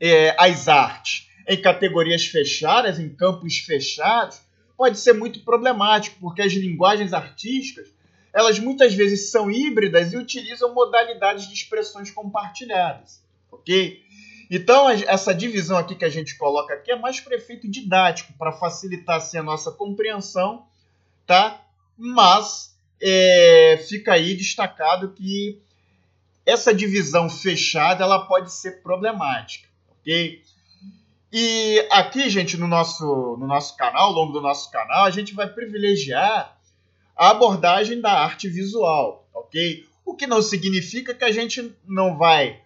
é, 0.00 0.34
as 0.38 0.66
artes 0.66 1.28
em 1.48 1.60
categorias 1.60 2.26
fechadas, 2.26 2.98
em 2.98 3.08
campos 3.08 3.58
fechados, 3.58 4.40
pode 4.76 4.98
ser 4.98 5.12
muito 5.12 5.40
problemático, 5.40 6.16
porque 6.20 6.42
as 6.42 6.52
linguagens 6.52 7.12
artísticas, 7.12 7.88
elas 8.32 8.58
muitas 8.58 8.92
vezes 8.94 9.30
são 9.30 9.50
híbridas 9.50 10.12
e 10.12 10.16
utilizam 10.16 10.74
modalidades 10.74 11.46
de 11.46 11.54
expressões 11.54 12.10
compartilhadas, 12.10 13.22
ok? 13.50 14.04
Então, 14.50 14.88
essa 14.88 15.34
divisão 15.34 15.76
aqui 15.76 15.94
que 15.94 16.04
a 16.04 16.10
gente 16.10 16.36
coloca 16.36 16.74
aqui 16.74 16.92
é 16.92 16.96
mais 16.96 17.20
para 17.20 17.36
efeito 17.36 17.68
didático, 17.68 18.32
para 18.38 18.52
facilitar 18.52 19.16
assim, 19.16 19.38
a 19.38 19.42
nossa 19.42 19.72
compreensão, 19.72 20.66
tá? 21.26 21.60
Mas 21.98 22.76
é, 23.00 23.84
fica 23.88 24.12
aí 24.12 24.34
destacado 24.36 25.12
que 25.12 25.60
essa 26.44 26.72
divisão 26.72 27.28
fechada 27.28 28.04
ela 28.04 28.24
pode 28.26 28.52
ser 28.52 28.82
problemática, 28.82 29.68
ok? 29.90 30.42
E 31.32 31.86
aqui, 31.90 32.30
gente, 32.30 32.56
no 32.56 32.68
nosso, 32.68 33.36
no 33.38 33.48
nosso 33.48 33.76
canal, 33.76 34.06
ao 34.06 34.12
longo 34.12 34.32
do 34.32 34.40
nosso 34.40 34.70
canal, 34.70 35.04
a 35.04 35.10
gente 35.10 35.34
vai 35.34 35.48
privilegiar 35.48 36.56
a 37.16 37.30
abordagem 37.30 38.00
da 38.00 38.12
arte 38.12 38.48
visual, 38.48 39.28
ok? 39.34 39.84
O 40.04 40.14
que 40.14 40.26
não 40.26 40.40
significa 40.40 41.12
que 41.12 41.24
a 41.24 41.32
gente 41.32 41.74
não 41.84 42.16
vai 42.16 42.62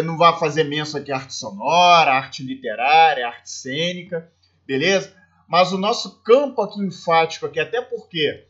não 0.00 0.16
vai 0.16 0.38
fazer 0.38 0.64
menção 0.64 1.00
aqui 1.00 1.12
arte 1.12 1.34
sonora, 1.34 2.12
arte 2.12 2.42
literária, 2.42 3.26
arte 3.26 3.50
cênica, 3.50 4.30
beleza? 4.66 5.14
Mas 5.46 5.72
o 5.72 5.78
nosso 5.78 6.22
campo 6.22 6.62
aqui 6.62 6.80
enfático 6.80 7.44
aqui, 7.44 7.60
até 7.60 7.82
porque 7.82 8.46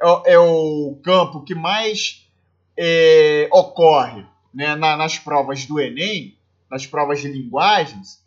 é, 0.00 0.32
é 0.34 0.38
o 0.38 1.00
campo 1.02 1.42
que 1.44 1.54
mais 1.54 2.28
é, 2.76 3.48
ocorre 3.50 4.26
né, 4.52 4.74
na, 4.74 4.96
nas 4.96 5.18
provas 5.18 5.64
do 5.64 5.80
Enem, 5.80 6.36
nas 6.70 6.86
provas 6.86 7.20
de 7.20 7.28
linguagens, 7.28 8.22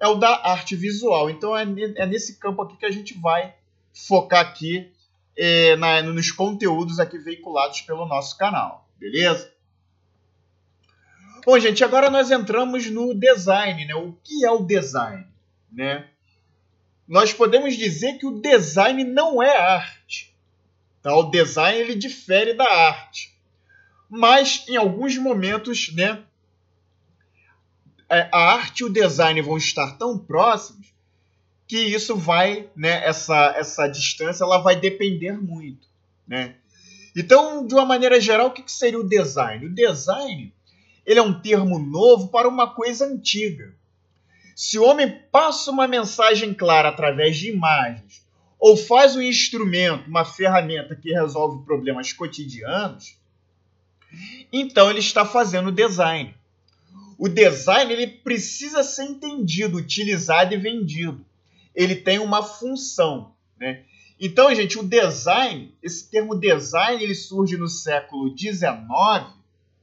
é 0.00 0.08
o 0.08 0.16
da 0.16 0.48
arte 0.50 0.74
visual. 0.74 1.30
Então 1.30 1.56
é, 1.56 1.62
é 1.96 2.06
nesse 2.06 2.38
campo 2.38 2.62
aqui 2.62 2.76
que 2.76 2.86
a 2.86 2.90
gente 2.90 3.16
vai 3.16 3.54
focar 3.92 4.40
aqui 4.40 4.90
é, 5.36 5.76
na, 5.76 6.02
nos 6.02 6.32
conteúdos 6.32 6.98
aqui 6.98 7.18
veiculados 7.18 7.82
pelo 7.82 8.06
nosso 8.06 8.36
canal, 8.36 8.88
beleza? 8.98 9.52
Bom, 11.44 11.58
gente, 11.58 11.82
agora 11.82 12.10
nós 12.10 12.30
entramos 12.30 12.90
no 12.90 13.14
design, 13.14 13.84
né? 13.86 13.94
O 13.94 14.12
que 14.24 14.44
é 14.44 14.50
o 14.50 14.64
design, 14.64 15.26
né? 15.72 16.06
Nós 17.08 17.32
podemos 17.32 17.76
dizer 17.76 18.18
que 18.18 18.26
o 18.26 18.40
design 18.40 19.02
não 19.04 19.42
é 19.42 19.56
arte. 19.56 20.34
Tá? 21.02 21.14
O 21.16 21.30
design 21.30 21.80
ele 21.80 21.94
difere 21.94 22.54
da 22.54 22.64
arte. 22.64 23.34
mas 24.08 24.64
em 24.68 24.76
alguns 24.76 25.16
momentos, 25.16 25.94
né, 25.94 26.22
é, 28.08 28.28
a 28.32 28.54
arte 28.54 28.80
e 28.80 28.84
o 28.84 28.88
design 28.88 29.40
vão 29.40 29.56
estar 29.56 29.96
tão 29.96 30.18
próximos 30.18 30.92
que 31.68 31.78
isso 31.78 32.16
vai, 32.16 32.68
né, 32.74 33.04
essa, 33.06 33.54
essa 33.56 33.86
distância 33.86 34.42
ela 34.42 34.58
vai 34.58 34.74
depender 34.74 35.32
muito, 35.40 35.86
né? 36.26 36.56
Então, 37.14 37.64
de 37.64 37.74
uma 37.74 37.84
maneira 37.84 38.20
geral, 38.20 38.48
o 38.48 38.50
que 38.50 38.70
seria 38.70 38.98
o 38.98 39.08
design? 39.08 39.66
O 39.66 39.74
design 39.74 40.52
ele 41.10 41.18
é 41.18 41.22
um 41.24 41.40
termo 41.40 41.76
novo 41.76 42.28
para 42.28 42.48
uma 42.48 42.72
coisa 42.72 43.04
antiga. 43.04 43.74
Se 44.54 44.78
o 44.78 44.84
homem 44.84 45.10
passa 45.32 45.68
uma 45.68 45.88
mensagem 45.88 46.54
clara 46.54 46.88
através 46.88 47.36
de 47.36 47.50
imagens 47.50 48.24
ou 48.60 48.76
faz 48.76 49.16
um 49.16 49.20
instrumento, 49.20 50.06
uma 50.06 50.24
ferramenta 50.24 50.94
que 50.94 51.12
resolve 51.12 51.64
problemas 51.64 52.12
cotidianos, 52.12 53.18
então 54.52 54.88
ele 54.88 55.00
está 55.00 55.26
fazendo 55.26 55.72
design. 55.72 56.32
O 57.18 57.28
design 57.28 57.92
ele 57.92 58.06
precisa 58.06 58.84
ser 58.84 59.02
entendido, 59.02 59.78
utilizado 59.78 60.54
e 60.54 60.58
vendido. 60.58 61.26
Ele 61.74 61.96
tem 61.96 62.20
uma 62.20 62.40
função, 62.40 63.34
né? 63.58 63.82
Então, 64.20 64.54
gente, 64.54 64.78
o 64.78 64.84
design, 64.84 65.74
esse 65.82 66.08
termo 66.08 66.36
design, 66.36 67.02
ele 67.02 67.16
surge 67.16 67.56
no 67.56 67.66
século 67.66 68.32
XIX, 68.38 69.26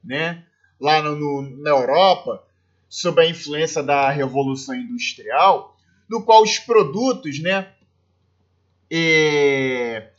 né? 0.01 0.46
Lá 0.79 1.01
no, 1.01 1.15
no, 1.15 1.57
na 1.63 1.69
Europa, 1.71 2.43
sob 2.89 3.21
a 3.21 3.29
influência 3.29 3.81
da 3.81 4.09
Revolução 4.09 4.75
Industrial, 4.75 5.75
no 6.09 6.23
qual 6.23 6.43
os 6.43 6.59
produtos, 6.59 7.39
né? 7.41 7.73
É, 8.89 10.11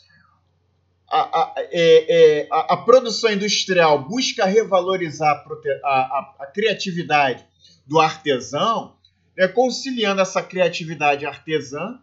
a, 1.10 1.20
a, 1.20 1.54
é, 1.56 2.40
é, 2.42 2.48
a, 2.50 2.74
a, 2.74 2.76
produção 2.76 3.32
industrial 3.32 3.98
busca 4.06 4.44
revalorizar 4.44 5.42
a, 5.82 6.34
a 6.40 6.46
criatividade 6.46 7.46
do 7.86 7.98
artesão, 7.98 8.94
né, 9.34 9.48
conciliando 9.48 10.20
essa 10.20 10.42
criatividade 10.42 11.24
artesã 11.24 11.98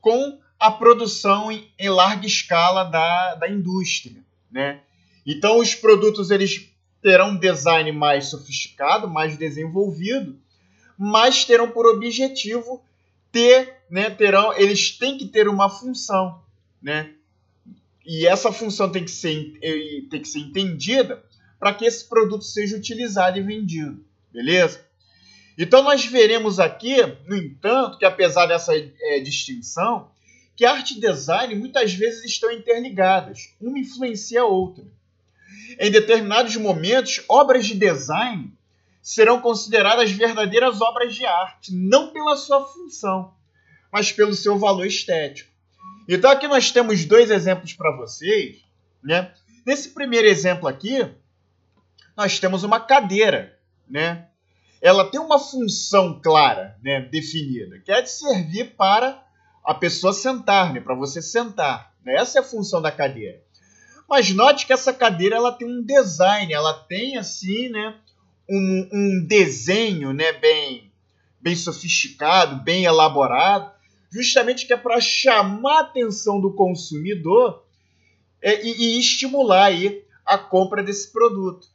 com 0.00 0.38
a 0.58 0.70
produção 0.70 1.52
em, 1.52 1.70
em 1.78 1.90
larga 1.90 2.26
escala 2.26 2.84
da, 2.84 3.34
da 3.34 3.48
indústria. 3.48 4.22
Né? 4.50 4.80
Então, 5.26 5.58
os 5.58 5.74
produtos 5.74 6.30
eles 6.30 6.71
terão 7.02 7.30
um 7.30 7.36
design 7.36 7.90
mais 7.92 8.26
sofisticado, 8.26 9.08
mais 9.08 9.36
desenvolvido, 9.36 10.38
mas 10.96 11.44
terão 11.44 11.70
por 11.70 11.84
objetivo 11.86 12.82
ter, 13.32 13.76
né, 13.90 14.08
terão, 14.08 14.52
eles 14.56 14.96
têm 14.96 15.18
que 15.18 15.26
ter 15.26 15.48
uma 15.48 15.68
função, 15.68 16.40
né? 16.80 17.12
E 18.04 18.26
essa 18.26 18.52
função 18.52 18.90
tem 18.90 19.04
que 19.04 19.10
ser, 19.10 19.58
tem 20.10 20.20
que 20.20 20.28
ser 20.28 20.40
entendida 20.40 21.24
para 21.58 21.72
que 21.72 21.84
esse 21.84 22.08
produto 22.08 22.44
seja 22.44 22.76
utilizado 22.76 23.38
e 23.38 23.42
vendido, 23.42 24.04
beleza? 24.32 24.84
Então 25.56 25.82
nós 25.82 26.04
veremos 26.04 26.58
aqui, 26.58 26.96
no 27.26 27.36
entanto, 27.36 27.98
que 27.98 28.04
apesar 28.04 28.46
dessa 28.46 28.74
é, 28.76 29.20
distinção, 29.20 30.10
que 30.56 30.64
arte 30.64 30.96
e 30.96 31.00
design 31.00 31.54
muitas 31.54 31.94
vezes 31.94 32.24
estão 32.24 32.50
interligadas, 32.50 33.54
uma 33.60 33.78
influencia 33.78 34.42
a 34.42 34.46
outra. 34.46 34.84
Em 35.78 35.90
determinados 35.90 36.56
momentos, 36.56 37.22
obras 37.28 37.66
de 37.66 37.74
design 37.74 38.52
serão 39.02 39.40
consideradas 39.40 40.10
verdadeiras 40.12 40.80
obras 40.80 41.14
de 41.14 41.26
arte, 41.26 41.74
não 41.74 42.12
pela 42.12 42.36
sua 42.36 42.64
função, 42.66 43.34
mas 43.90 44.12
pelo 44.12 44.32
seu 44.32 44.58
valor 44.58 44.86
estético. 44.86 45.50
Então 46.08 46.30
aqui 46.30 46.46
nós 46.46 46.70
temos 46.70 47.04
dois 47.04 47.30
exemplos 47.30 47.72
para 47.72 47.96
vocês. 47.96 48.62
Né? 49.02 49.32
Nesse 49.66 49.90
primeiro 49.90 50.28
exemplo 50.28 50.68
aqui, 50.68 51.06
nós 52.16 52.38
temos 52.38 52.62
uma 52.62 52.80
cadeira. 52.80 53.58
Né? 53.88 54.26
Ela 54.80 55.08
tem 55.10 55.20
uma 55.20 55.38
função 55.38 56.20
clara, 56.20 56.76
né, 56.82 57.00
definida, 57.02 57.78
que 57.80 57.92
é 57.92 58.02
de 58.02 58.10
servir 58.10 58.74
para 58.76 59.22
a 59.64 59.74
pessoa 59.74 60.12
sentar, 60.12 60.72
né, 60.72 60.80
para 60.80 60.94
você 60.94 61.22
sentar. 61.22 61.94
Né? 62.04 62.14
Essa 62.14 62.38
é 62.38 62.40
a 62.40 62.44
função 62.44 62.82
da 62.82 62.90
cadeira. 62.90 63.40
Mas 64.08 64.30
note 64.30 64.66
que 64.66 64.72
essa 64.72 64.92
cadeira 64.92 65.36
ela 65.36 65.52
tem 65.52 65.66
um 65.66 65.82
design, 65.82 66.52
ela 66.52 66.74
tem 66.74 67.16
assim, 67.16 67.68
né, 67.68 67.96
um, 68.48 68.88
um 68.92 69.26
desenho, 69.26 70.12
né, 70.12 70.32
bem, 70.32 70.92
bem 71.40 71.56
sofisticado, 71.56 72.62
bem 72.62 72.84
elaborado, 72.84 73.70
justamente 74.10 74.66
que 74.66 74.72
é 74.72 74.76
para 74.76 75.00
chamar 75.00 75.78
a 75.78 75.80
atenção 75.80 76.40
do 76.40 76.52
consumidor 76.54 77.64
é, 78.40 78.64
e, 78.64 78.96
e 78.96 79.00
estimular 79.00 79.66
aí 79.66 80.04
a 80.24 80.36
compra 80.36 80.82
desse 80.82 81.10
produto. 81.10 81.66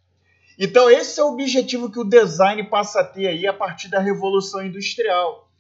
Então 0.59 0.89
esse 0.89 1.19
é 1.19 1.23
o 1.23 1.33
objetivo 1.33 1.91
que 1.91 1.99
o 1.99 2.03
design 2.03 2.63
passa 2.63 3.01
a 3.01 3.03
ter 3.03 3.27
aí 3.27 3.45
a 3.45 3.53
partir 3.53 3.89
da 3.89 3.99
revolução 3.99 4.65
industrial. 4.65 5.51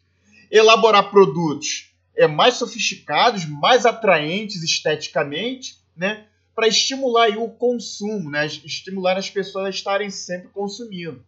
Elaborar 0.49 1.11
produtos 1.11 1.91
é 2.15 2.27
mais 2.27 2.55
sofisticados, 2.55 3.45
mais 3.45 3.85
atraentes 3.85 4.63
esteticamente, 4.63 5.77
né, 5.95 6.25
para 6.57 6.67
estimular 6.67 7.37
o 7.37 7.51
consumo, 7.51 8.31
né, 8.31 8.47
estimular 8.47 9.15
as 9.15 9.29
pessoas 9.29 9.67
a 9.67 9.69
estarem 9.69 10.09
sempre 10.09 10.47
consumindo. 10.47 11.23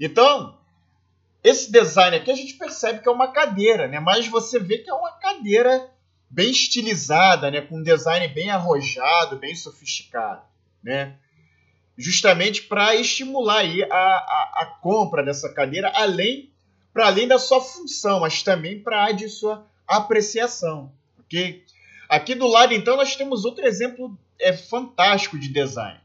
Então, 0.00 0.56
esse 1.42 1.72
design 1.72 2.16
aqui 2.16 2.30
a 2.30 2.36
gente 2.36 2.54
percebe 2.54 3.00
que 3.00 3.08
é 3.08 3.10
uma 3.10 3.32
cadeira, 3.32 3.88
né? 3.88 3.98
Mas 3.98 4.28
você 4.28 4.60
vê 4.60 4.78
que 4.78 4.88
é 4.88 4.94
uma 4.94 5.10
cadeira 5.18 5.90
bem 6.30 6.52
estilizada, 6.52 7.50
né? 7.50 7.60
Com 7.60 7.78
um 7.78 7.82
design 7.82 8.28
bem 8.28 8.50
arrojado, 8.50 9.36
bem 9.36 9.52
sofisticado, 9.56 10.42
né? 10.80 11.16
Justamente 11.98 12.62
para 12.62 12.94
estimular 12.94 13.58
aí 13.58 13.82
a, 13.82 13.86
a, 13.90 14.52
a, 14.62 14.66
compra 14.80 15.24
dessa 15.24 15.52
cadeira, 15.52 15.90
além 15.92 16.52
para 16.92 17.08
além 17.08 17.26
da 17.26 17.38
sua 17.38 17.60
função, 17.60 18.20
mas 18.20 18.44
também 18.44 18.78
para 18.78 19.06
a 19.06 19.10
de 19.10 19.28
sua 19.28 19.66
apreciação, 19.88 20.92
ok? 21.18 21.64
Aqui 22.08 22.36
do 22.36 22.46
lado, 22.46 22.72
então, 22.74 22.96
nós 22.96 23.16
temos 23.16 23.44
outro 23.44 23.66
exemplo 23.66 24.16
é, 24.42 24.52
fantástico 24.52 25.38
de 25.38 25.48
design. 25.48 26.00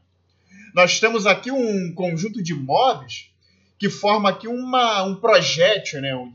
Nós 0.74 1.00
temos 1.00 1.26
aqui 1.26 1.50
um 1.50 1.92
conjunto 1.94 2.42
de 2.42 2.54
móveis 2.54 3.30
que 3.78 3.88
forma 3.88 4.28
aqui 4.28 4.48
uma, 4.48 5.02
um 5.04 5.14
projétil, 5.14 6.00
né? 6.00 6.16
Um, 6.16 6.34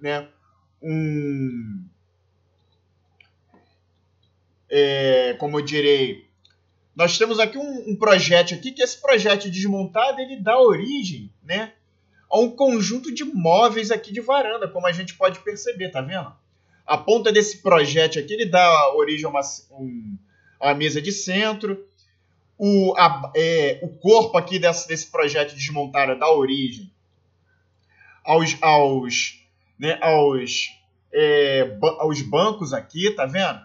né? 0.00 0.28
um 0.82 1.84
é, 4.70 5.34
como 5.38 5.58
eu 5.58 5.64
direi, 5.64 6.28
nós 6.94 7.16
temos 7.16 7.38
aqui 7.38 7.56
um, 7.56 7.92
um 7.92 7.98
aqui 8.54 8.72
que 8.72 8.82
esse 8.82 9.00
projétil 9.00 9.50
desmontado 9.50 10.20
ele 10.20 10.36
dá 10.36 10.60
origem, 10.60 11.32
né, 11.42 11.72
a 12.30 12.38
um 12.38 12.50
conjunto 12.50 13.14
de 13.14 13.24
móveis 13.24 13.90
aqui 13.90 14.12
de 14.12 14.20
varanda, 14.20 14.68
como 14.68 14.86
a 14.86 14.92
gente 14.92 15.14
pode 15.14 15.38
perceber, 15.38 15.90
tá 15.90 16.00
vendo? 16.00 16.32
A 16.84 16.98
ponta 16.98 17.32
desse 17.32 17.58
projétil 17.58 18.22
aqui 18.22 18.34
ele 18.34 18.46
dá 18.46 18.92
origem 18.94 19.26
a 19.26 19.28
uma, 19.28 19.40
um, 19.70 20.17
a 20.60 20.74
mesa 20.74 21.00
de 21.00 21.12
centro, 21.12 21.86
o, 22.58 22.94
a, 22.96 23.32
é, 23.36 23.78
o 23.82 23.88
corpo 23.88 24.36
aqui 24.36 24.58
desse, 24.58 24.88
desse 24.88 25.06
projeto 25.06 25.54
desmontado 25.54 26.18
dá 26.18 26.30
origem 26.30 26.90
aos, 28.24 28.56
aos, 28.60 29.40
né, 29.78 29.98
aos, 30.02 30.68
é, 31.12 31.78
aos 31.98 32.20
bancos 32.22 32.72
aqui, 32.72 33.10
tá 33.12 33.24
vendo? 33.24 33.60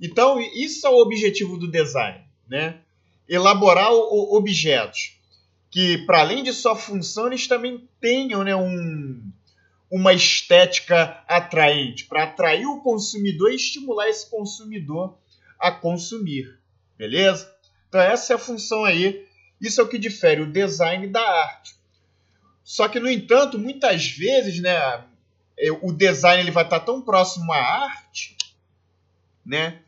Então, 0.00 0.40
isso 0.40 0.86
é 0.86 0.90
o 0.90 0.98
objetivo 0.98 1.56
do 1.56 1.70
design, 1.70 2.20
né? 2.48 2.80
Elaborar 3.28 3.92
o, 3.92 4.36
objetos 4.36 5.16
que, 5.70 5.98
para 5.98 6.20
além 6.20 6.42
de 6.42 6.52
sua 6.52 6.76
função, 6.76 7.28
eles 7.28 7.46
também 7.46 7.88
tenham 8.00 8.42
né, 8.44 8.54
um, 8.54 9.22
uma 9.90 10.12
estética 10.12 11.22
atraente, 11.26 12.04
para 12.04 12.24
atrair 12.24 12.66
o 12.66 12.80
consumidor 12.80 13.50
e 13.52 13.56
estimular 13.56 14.08
esse 14.08 14.28
consumidor 14.28 15.16
a 15.62 15.70
consumir, 15.70 16.58
beleza? 16.98 17.50
Então 17.88 18.00
essa 18.00 18.32
é 18.32 18.36
a 18.36 18.38
função 18.38 18.84
aí. 18.84 19.24
Isso 19.60 19.80
é 19.80 19.84
o 19.84 19.88
que 19.88 19.96
difere 19.96 20.42
o 20.42 20.52
design 20.52 21.06
da 21.06 21.22
arte. 21.22 21.76
Só 22.64 22.88
que, 22.88 22.98
no 22.98 23.08
entanto, 23.08 23.58
muitas 23.58 24.08
vezes, 24.08 24.60
né, 24.60 25.04
o 25.80 25.92
design 25.92 26.42
ele 26.42 26.50
vai 26.50 26.64
estar 26.64 26.80
tão 26.80 27.00
próximo 27.00 27.52
à 27.52 27.58
arte, 27.58 28.36
né, 29.46 29.80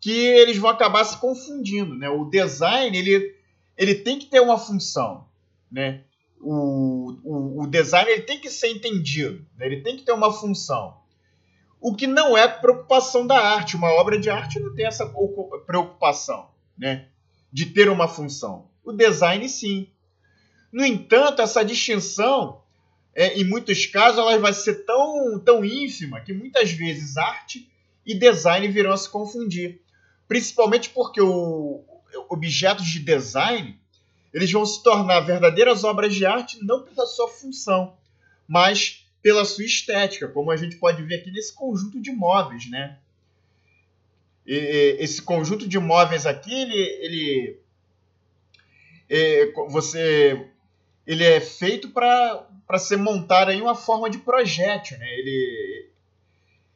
que 0.00 0.10
eles 0.10 0.58
vão 0.58 0.68
acabar 0.70 1.04
se 1.04 1.18
confundindo, 1.18 1.94
né? 1.94 2.08
O 2.10 2.26
design 2.26 2.96
ele, 2.96 3.34
ele 3.76 3.94
tem 3.94 4.18
que 4.18 4.26
ter 4.26 4.40
uma 4.40 4.58
função, 4.58 5.26
né? 5.70 6.02
O, 6.40 7.16
o, 7.24 7.62
o 7.62 7.66
design 7.66 8.10
ele 8.10 8.22
tem 8.22 8.38
que 8.38 8.50
ser 8.50 8.68
entendido, 8.68 9.44
né? 9.56 9.66
ele 9.66 9.80
tem 9.80 9.96
que 9.96 10.04
ter 10.04 10.12
uma 10.12 10.32
função. 10.32 10.98
O 11.80 11.94
que 11.94 12.06
não 12.06 12.36
é 12.36 12.48
preocupação 12.48 13.26
da 13.26 13.38
arte. 13.38 13.76
Uma 13.76 13.90
obra 13.92 14.18
de 14.18 14.30
arte 14.30 14.58
não 14.58 14.74
tem 14.74 14.86
essa 14.86 15.12
preocupação, 15.66 16.48
né? 16.76 17.08
de 17.52 17.66
ter 17.66 17.88
uma 17.88 18.08
função. 18.08 18.68
O 18.84 18.92
design, 18.92 19.48
sim. 19.48 19.88
No 20.72 20.84
entanto, 20.84 21.40
essa 21.40 21.64
distinção, 21.64 22.60
é, 23.14 23.38
em 23.38 23.44
muitos 23.44 23.86
casos, 23.86 24.18
ela 24.18 24.38
vai 24.38 24.52
ser 24.52 24.84
tão, 24.84 25.38
tão 25.38 25.64
ínfima 25.64 26.20
que 26.20 26.32
muitas 26.32 26.70
vezes 26.70 27.16
arte 27.16 27.70
e 28.04 28.14
design 28.14 28.68
virão 28.68 28.92
a 28.92 28.96
se 28.96 29.08
confundir. 29.08 29.80
Principalmente 30.28 30.90
porque 30.90 31.20
o, 31.20 31.82
objetos 32.28 32.86
de 32.86 33.00
design 33.00 33.78
eles 34.32 34.52
vão 34.52 34.66
se 34.66 34.82
tornar 34.82 35.20
verdadeiras 35.20 35.82
obras 35.82 36.14
de 36.14 36.26
arte 36.26 36.62
não 36.62 36.82
pela 36.82 37.06
sua 37.06 37.28
função, 37.28 37.96
mas 38.46 39.05
pela 39.26 39.44
sua 39.44 39.64
estética, 39.64 40.28
como 40.28 40.52
a 40.52 40.56
gente 40.56 40.76
pode 40.76 41.02
ver 41.02 41.16
aqui 41.16 41.32
nesse 41.32 41.52
conjunto 41.52 42.00
de 42.00 42.12
móveis, 42.12 42.70
né? 42.70 42.96
E, 44.46 44.98
esse 45.00 45.20
conjunto 45.20 45.66
de 45.66 45.80
móveis 45.80 46.26
aqui, 46.26 46.54
ele, 46.54 46.78
ele 46.78 47.60
é, 49.10 49.52
você, 49.68 50.48
ele 51.04 51.24
é 51.24 51.40
feito 51.40 51.88
para 51.88 52.78
ser 52.78 52.98
montado 52.98 53.50
em 53.50 53.60
uma 53.60 53.74
forma 53.74 54.08
de 54.08 54.18
projétil, 54.18 54.96
né? 54.96 55.12
Ele, 55.18 55.90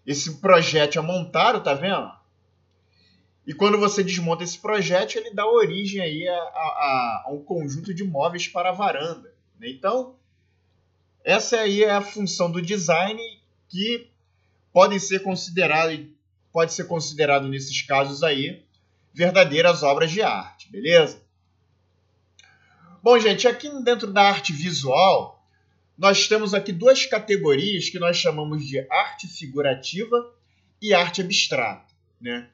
esse 0.04 0.40
projétil 0.40 1.02
é 1.04 1.06
montado, 1.06 1.62
tá 1.62 1.72
vendo? 1.72 2.10
E 3.46 3.54
quando 3.54 3.78
você 3.78 4.02
desmonta 4.02 4.42
esse 4.42 4.58
projétil, 4.58 5.20
ele 5.20 5.36
dá 5.36 5.46
origem 5.46 6.00
aí 6.00 6.26
a, 6.26 6.34
a, 6.36 7.22
a 7.26 7.30
um 7.30 7.44
conjunto 7.44 7.94
de 7.94 8.02
móveis 8.02 8.48
para 8.48 8.70
a 8.70 8.72
varanda. 8.72 9.32
Né? 9.56 9.70
Então, 9.70 10.16
essa 11.24 11.60
aí 11.60 11.82
é 11.82 11.90
a 11.90 12.00
função 12.00 12.50
do 12.50 12.62
design 12.62 13.20
que 13.68 14.08
podem 14.72 14.98
ser 14.98 15.20
considerado, 15.20 16.08
pode 16.52 16.72
ser 16.72 16.84
considerado 16.84 17.48
nesses 17.48 17.82
casos 17.82 18.22
aí 18.22 18.64
verdadeiras 19.12 19.82
obras 19.82 20.10
de 20.10 20.22
arte, 20.22 20.70
beleza? 20.70 21.20
Bom, 23.02 23.18
gente, 23.18 23.48
aqui 23.48 23.68
dentro 23.82 24.12
da 24.12 24.22
arte 24.22 24.52
visual, 24.52 25.44
nós 25.96 26.28
temos 26.28 26.54
aqui 26.54 26.72
duas 26.72 27.06
categorias 27.06 27.88
que 27.88 27.98
nós 27.98 28.16
chamamos 28.16 28.66
de 28.66 28.78
arte 28.90 29.26
figurativa 29.26 30.32
e 30.80 30.94
arte 30.94 31.20
abstrata, 31.20 31.92
né? 32.20 32.48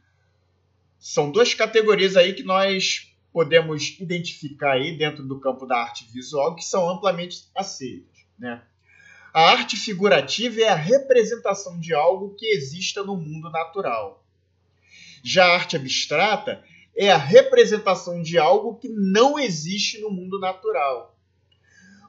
São 0.98 1.31
duas 1.31 1.55
categorias 1.55 2.16
aí 2.16 2.33
que 2.33 2.42
nós 2.42 3.12
podemos 3.33 3.96
identificar 4.00 4.72
aí 4.72 4.96
dentro 4.96 5.22
do 5.22 5.38
campo 5.38 5.66
da 5.66 5.76
arte 5.76 6.07
visual 6.11 6.57
que 6.57 6.64
são 6.64 6.88
amplamente 6.88 7.44
aceitas. 7.55 8.15
Né? 8.38 8.62
A 9.33 9.51
arte 9.51 9.77
figurativa 9.77 10.62
é 10.62 10.68
a 10.68 10.75
representação 10.75 11.79
de 11.79 11.92
algo 11.92 12.35
que 12.35 12.46
exista 12.46 13.03
no 13.03 13.16
mundo 13.16 13.51
natural. 13.51 14.25
Já 15.22 15.44
a 15.44 15.55
arte 15.55 15.77
abstrata 15.77 16.64
é 16.96 17.11
a 17.11 17.18
representação 17.18 18.22
de 18.22 18.38
algo 18.38 18.77
que 18.77 18.88
não 18.88 19.38
existe 19.38 20.01
no 20.01 20.11
mundo 20.11 20.38
natural. 20.38 21.14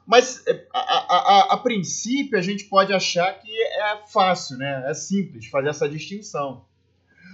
Mas 0.06 0.42
é, 0.46 0.66
a, 0.72 0.78
a, 0.78 1.16
a, 1.16 1.54
a, 1.54 1.56
princípio 1.58 2.38
a 2.38 2.40
gente 2.40 2.64
pode 2.64 2.94
achar 2.94 3.30
que 3.40 3.50
é 3.62 4.06
fácil, 4.10 4.56
né? 4.56 4.84
é 4.86 4.94
simples 4.94 5.46
fazer 5.46 5.68
essa 5.68 5.86
distinção. 5.86 6.64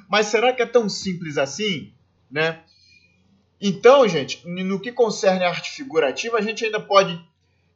Mas 0.08 0.26
será 0.26 0.52
que 0.52 0.60
é 0.60 0.66
tão 0.66 0.88
simples 0.88 1.38
assim? 1.38 1.94
Né? 2.28 2.60
Então, 3.60 4.08
gente, 4.08 4.44
no 4.44 4.80
que 4.80 4.90
concerne 4.90 5.44
a 5.44 5.50
arte 5.50 5.70
figurativa, 5.70 6.36
a 6.36 6.42
gente 6.42 6.64
ainda 6.64 6.80
pode 6.80 7.24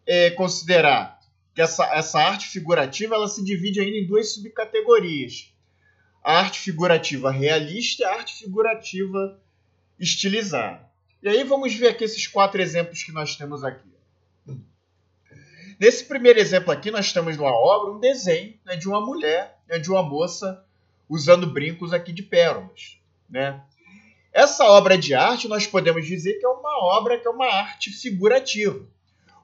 é, 0.08 0.30
considerar 0.30 1.20
que 1.54 1.60
essa, 1.60 1.84
essa 1.94 2.18
arte 2.18 2.48
figurativa 2.48 3.14
ela 3.14 3.28
se 3.28 3.44
divide 3.44 3.78
ainda 3.78 3.98
em 3.98 4.06
duas 4.06 4.32
subcategorias. 4.32 5.52
A 6.24 6.38
arte 6.38 6.58
figurativa 6.60 7.30
realista 7.30 8.02
e 8.02 8.06
a 8.06 8.14
arte 8.14 8.42
figurativa 8.42 9.38
estilizada. 10.00 10.88
E 11.22 11.28
aí 11.28 11.44
vamos 11.44 11.74
ver 11.74 11.88
aqui 11.88 12.04
esses 12.04 12.26
quatro 12.26 12.60
exemplos 12.60 13.02
que 13.02 13.12
nós 13.12 13.36
temos 13.36 13.62
aqui. 13.62 13.86
Nesse 15.78 16.04
primeiro 16.06 16.40
exemplo 16.40 16.72
aqui, 16.72 16.90
nós 16.90 17.12
temos 17.12 17.36
numa 17.36 17.52
obra 17.52 17.92
um 17.92 18.00
desenho 18.00 18.58
né, 18.64 18.74
de 18.74 18.88
uma 18.88 19.00
mulher, 19.00 19.60
né, 19.68 19.78
de 19.78 19.90
uma 19.90 20.02
moça 20.02 20.64
usando 21.08 21.46
brincos 21.46 21.92
aqui 21.92 22.12
de 22.12 22.22
pérolas. 22.22 22.98
Né? 23.28 23.62
Essa 24.32 24.64
obra 24.64 24.96
de 24.96 25.14
arte 25.14 25.46
nós 25.48 25.66
podemos 25.66 26.06
dizer 26.06 26.34
que 26.34 26.46
é 26.46 26.48
uma 26.48 26.84
obra 26.96 27.18
que 27.18 27.28
é 27.28 27.30
uma 27.30 27.46
arte 27.46 27.90
figurativa, 27.90 28.84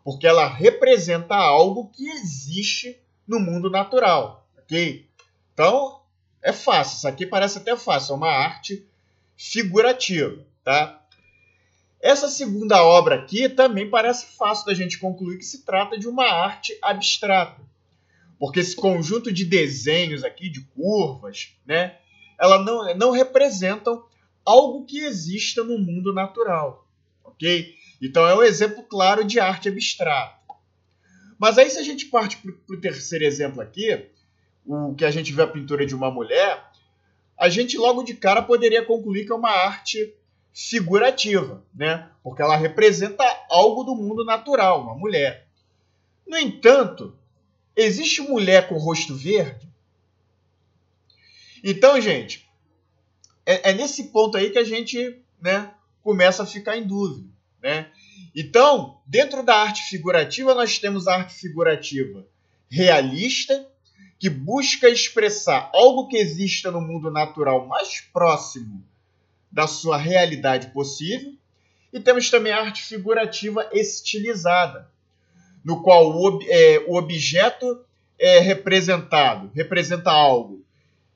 porque 0.04 0.26
ela 0.26 0.46
representa 0.46 1.34
algo 1.34 1.90
que 1.90 2.08
existe 2.08 3.00
no 3.26 3.40
mundo 3.40 3.70
natural, 3.70 4.46
ok? 4.58 5.08
Então 5.52 6.00
é 6.42 6.52
fácil, 6.52 6.98
isso 6.98 7.08
aqui 7.08 7.26
parece 7.26 7.58
até 7.58 7.74
fácil, 7.76 8.12
é 8.12 8.16
uma 8.16 8.30
arte 8.30 8.86
figurativa, 9.36 10.44
tá? 10.62 11.00
Essa 12.00 12.28
segunda 12.28 12.84
obra 12.84 13.14
aqui 13.16 13.48
também 13.48 13.88
parece 13.88 14.36
fácil 14.36 14.66
da 14.66 14.74
gente 14.74 14.98
concluir 14.98 15.38
que 15.38 15.44
se 15.44 15.64
trata 15.64 15.98
de 15.98 16.06
uma 16.06 16.26
arte 16.26 16.78
abstrata 16.82 17.64
porque 18.38 18.60
esse 18.60 18.76
conjunto 18.76 19.32
de 19.32 19.44
desenhos 19.44 20.24
aqui, 20.24 20.48
de 20.48 20.60
curvas, 20.60 21.56
né, 21.66 21.96
ela 22.38 22.62
não, 22.62 22.94
não 22.94 23.10
representam 23.10 24.04
algo 24.44 24.84
que 24.84 24.98
exista 24.98 25.62
no 25.62 25.78
mundo 25.78 26.12
natural, 26.12 26.86
ok? 27.24 27.74
Então 28.00 28.26
é 28.26 28.34
um 28.34 28.42
exemplo 28.42 28.82
claro 28.82 29.24
de 29.24 29.40
arte 29.40 29.68
abstrata. 29.68 30.38
Mas 31.38 31.58
aí 31.58 31.68
se 31.68 31.78
a 31.78 31.82
gente 31.82 32.06
parte 32.06 32.36
para 32.36 32.76
o 32.76 32.80
terceiro 32.80 33.24
exemplo 33.24 33.60
aqui, 33.60 34.06
o 34.64 34.94
que 34.94 35.04
a 35.04 35.10
gente 35.10 35.32
vê 35.32 35.42
a 35.42 35.46
pintura 35.46 35.84
de 35.84 35.94
uma 35.94 36.10
mulher, 36.10 36.64
a 37.38 37.48
gente 37.48 37.76
logo 37.76 38.02
de 38.02 38.14
cara 38.14 38.42
poderia 38.42 38.84
concluir 38.84 39.26
que 39.26 39.32
é 39.32 39.34
uma 39.34 39.50
arte 39.50 40.14
figurativa, 40.52 41.64
né? 41.74 42.08
Porque 42.22 42.40
ela 42.40 42.56
representa 42.56 43.24
algo 43.50 43.82
do 43.82 43.94
mundo 43.94 44.24
natural, 44.24 44.82
uma 44.82 44.94
mulher. 44.94 45.48
No 46.26 46.38
entanto, 46.38 47.18
Existe 47.76 48.22
mulher 48.22 48.68
com 48.68 48.76
rosto 48.76 49.16
verde? 49.16 49.68
Então, 51.62 52.00
gente, 52.00 52.48
é, 53.44 53.70
é, 53.70 53.72
nesse 53.72 54.04
ponto 54.04 54.36
aí 54.36 54.50
que 54.50 54.58
a 54.58 54.64
gente 54.64 55.20
né, 55.40 55.74
começa 56.02 56.44
a 56.44 56.46
ficar 56.46 56.76
em 56.76 56.86
dúvida. 56.86 57.28
Né? 57.64 57.86
Então, 58.36 59.00
dentro 59.06 59.42
da 59.42 59.56
arte 59.56 59.88
figurativa, 59.88 60.54
nós 60.54 60.78
temos 60.78 61.08
a 61.08 61.14
arte 61.14 61.34
figurativa 61.34 62.26
realista, 62.70 63.66
que 64.18 64.28
busca 64.28 64.86
expressar 64.86 65.70
algo 65.72 66.06
que 66.06 66.18
exista 66.18 66.70
no 66.70 66.80
mundo 66.80 67.10
natural 67.10 67.66
mais 67.66 68.02
próximo 68.02 68.84
da 69.50 69.66
sua 69.66 69.96
realidade 69.96 70.68
possível. 70.68 71.32
E 71.90 71.98
temos 71.98 72.28
também 72.28 72.52
a 72.52 72.60
arte 72.60 72.82
figurativa 72.82 73.66
estilizada, 73.72 74.90
no 75.64 75.82
qual 75.82 76.14
o, 76.14 76.40
é, 76.42 76.84
o 76.86 76.96
objeto 76.96 77.82
é 78.18 78.40
representado, 78.40 79.50
representa 79.54 80.10
algo 80.10 80.62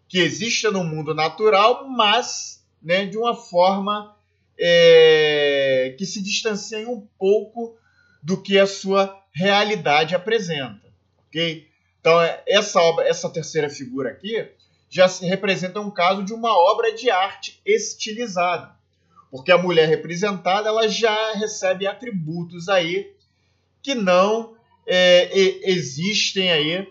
que 0.08 0.18
exista 0.18 0.70
no 0.70 0.82
mundo 0.82 1.14
natural, 1.14 1.86
mas 1.88 2.64
né, 2.82 3.04
de 3.04 3.18
uma 3.18 3.34
forma 3.34 4.16
é, 4.58 5.94
que 5.96 6.04
se 6.04 6.22
distancia 6.22 6.88
um 6.88 7.06
pouco 7.18 7.76
do 8.22 8.40
que 8.42 8.58
a 8.58 8.66
sua 8.66 9.22
realidade 9.32 10.14
apresenta? 10.14 10.88
Então 12.00 12.20
é, 12.20 12.42
essa 12.46 12.80
obra, 12.80 13.06
essa 13.06 13.30
terceira 13.30 13.68
figura 13.68 14.10
aqui 14.10 14.50
já 14.88 15.08
se 15.08 15.26
representa 15.26 15.80
um 15.80 15.90
caso 15.90 16.24
de 16.24 16.32
uma 16.32 16.50
obra 16.50 16.94
de 16.94 17.10
arte 17.10 17.60
estilizada, 17.64 18.74
porque 19.30 19.52
a 19.52 19.58
mulher 19.58 19.88
representada 19.88 20.68
ela 20.68 20.88
já 20.88 21.34
recebe 21.34 21.86
atributos 21.86 22.68
aí 22.68 23.12
que 23.82 23.94
não 23.94 24.56
é, 24.86 25.30
existem 25.70 26.50
aí, 26.50 26.90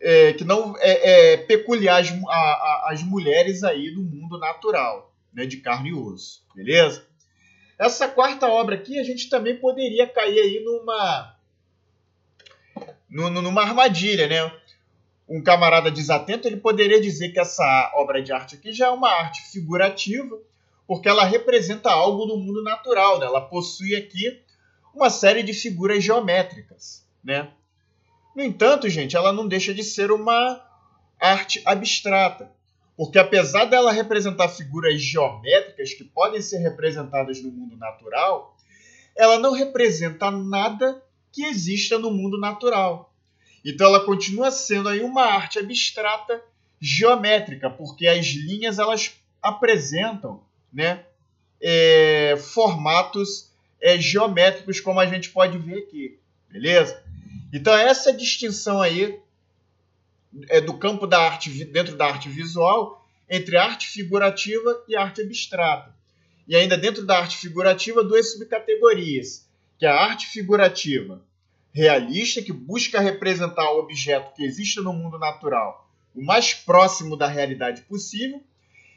é, 0.00 0.32
que 0.32 0.44
não 0.44 0.74
é, 0.78 1.34
é 1.34 1.36
peculiar 1.36 2.00
às, 2.00 2.12
às 2.84 3.02
mulheres 3.04 3.62
aí 3.62 3.94
do 3.94 4.02
mundo 4.02 4.38
natural, 4.38 5.14
né, 5.36 5.44
de 5.44 5.58
carne 5.58 5.90
e 5.90 5.94
osso, 5.94 6.42
beleza? 6.54 7.06
Essa 7.78 8.08
quarta 8.08 8.48
obra 8.48 8.74
aqui 8.74 8.98
a 8.98 9.04
gente 9.04 9.28
também 9.28 9.54
poderia 9.54 10.06
cair 10.06 10.40
aí 10.40 10.64
numa 10.64 11.36
numa 13.08 13.62
armadilha, 13.62 14.26
né? 14.26 14.52
Um 15.28 15.42
camarada 15.42 15.90
desatento 15.90 16.48
ele 16.48 16.56
poderia 16.56 17.00
dizer 17.00 17.30
que 17.30 17.38
essa 17.38 17.92
obra 17.94 18.22
de 18.22 18.32
arte 18.32 18.54
aqui 18.54 18.72
já 18.72 18.86
é 18.86 18.90
uma 18.90 19.10
arte 19.10 19.42
figurativa, 19.50 20.38
porque 20.86 21.08
ela 21.08 21.24
representa 21.24 21.90
algo 21.90 22.24
do 22.24 22.38
mundo 22.38 22.62
natural, 22.62 23.18
né? 23.18 23.26
Ela 23.26 23.40
possui 23.42 23.94
aqui 23.94 24.42
uma 24.94 25.10
série 25.10 25.42
de 25.42 25.52
figuras 25.52 26.02
geométricas, 26.02 27.06
né? 27.22 27.50
No 28.34 28.42
entanto, 28.42 28.88
gente, 28.88 29.16
ela 29.16 29.32
não 29.32 29.46
deixa 29.46 29.74
de 29.74 29.84
ser 29.84 30.10
uma 30.10 30.62
arte 31.20 31.62
abstrata, 31.64 32.50
porque 32.96 33.18
apesar 33.18 33.66
dela 33.66 33.92
representar 33.92 34.48
figuras 34.48 35.00
geométricas 35.00 35.92
que 35.92 36.04
podem 36.04 36.40
ser 36.40 36.58
representadas 36.58 37.42
no 37.42 37.50
mundo 37.50 37.76
natural, 37.76 38.56
ela 39.16 39.38
não 39.38 39.52
representa 39.52 40.30
nada 40.30 41.02
que 41.32 41.44
exista 41.44 41.98
no 41.98 42.10
mundo 42.10 42.38
natural. 42.38 43.12
Então 43.64 43.88
ela 43.88 44.04
continua 44.04 44.50
sendo 44.50 44.88
aí 44.88 45.02
uma 45.02 45.24
arte 45.24 45.58
abstrata 45.58 46.42
geométrica, 46.80 47.68
porque 47.68 48.06
as 48.06 48.26
linhas 48.26 48.78
elas 48.78 49.12
apresentam, 49.42 50.42
né, 50.72 51.04
é, 51.60 52.36
formatos 52.36 53.50
é, 53.80 53.98
geométricos, 53.98 54.80
como 54.80 55.00
a 55.00 55.06
gente 55.06 55.30
pode 55.30 55.58
ver 55.58 55.78
aqui. 55.78 56.18
Beleza? 56.50 57.02
Então, 57.52 57.76
essa 57.76 58.12
distinção 58.12 58.80
aí 58.80 59.18
é 60.48 60.60
do 60.60 60.74
campo 60.78 61.06
da 61.06 61.20
arte, 61.20 61.64
dentro 61.64 61.96
da 61.96 62.06
arte 62.06 62.28
visual, 62.28 63.06
entre 63.28 63.56
arte 63.56 63.88
figurativa 63.88 64.84
e 64.88 64.96
arte 64.96 65.22
abstrata. 65.22 65.94
E 66.46 66.54
ainda 66.54 66.76
dentro 66.76 67.04
da 67.04 67.18
arte 67.18 67.36
figurativa, 67.36 68.04
duas 68.04 68.32
subcategorias, 68.32 69.48
que 69.78 69.86
é 69.86 69.88
a 69.88 70.00
arte 70.00 70.26
figurativa 70.26 71.22
realista, 71.72 72.40
que 72.40 72.52
busca 72.52 73.00
representar 73.00 73.70
o 73.72 73.78
objeto 73.78 74.34
que 74.34 74.44
existe 74.44 74.80
no 74.80 74.92
mundo 74.92 75.18
natural 75.18 75.86
o 76.16 76.24
mais 76.24 76.54
próximo 76.54 77.14
da 77.16 77.28
realidade 77.28 77.82
possível, 77.82 78.42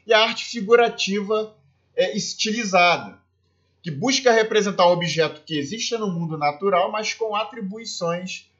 e 0.06 0.12
a 0.14 0.22
arte 0.22 0.46
figurativa 0.46 1.54
é, 1.94 2.16
estilizada, 2.16 3.18
que 3.82 3.90
busca 3.90 4.32
representar 4.32 4.86
um 4.88 4.92
objeto 4.92 5.42
que 5.44 5.58
existe 5.58 5.96
no 5.98 6.10
mundo 6.10 6.38
natural, 6.38 6.90
mas 6.90 7.12
com 7.12 7.36
atribuições 7.36 8.50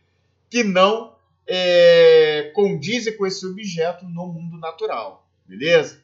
que 0.50 0.62
não 0.62 1.16
é, 1.52 2.52
condizem 2.54 3.16
com 3.16 3.26
esse 3.26 3.44
objeto 3.44 4.04
no 4.04 4.28
mundo 4.28 4.56
natural. 4.56 5.28
Beleza? 5.44 6.00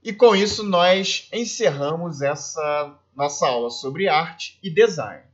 E 0.00 0.12
com 0.12 0.36
isso 0.36 0.62
nós 0.62 1.28
encerramos 1.32 2.22
essa 2.22 2.96
nossa 3.16 3.48
aula 3.48 3.68
sobre 3.68 4.08
arte 4.08 4.56
e 4.62 4.70
design. 4.70 5.24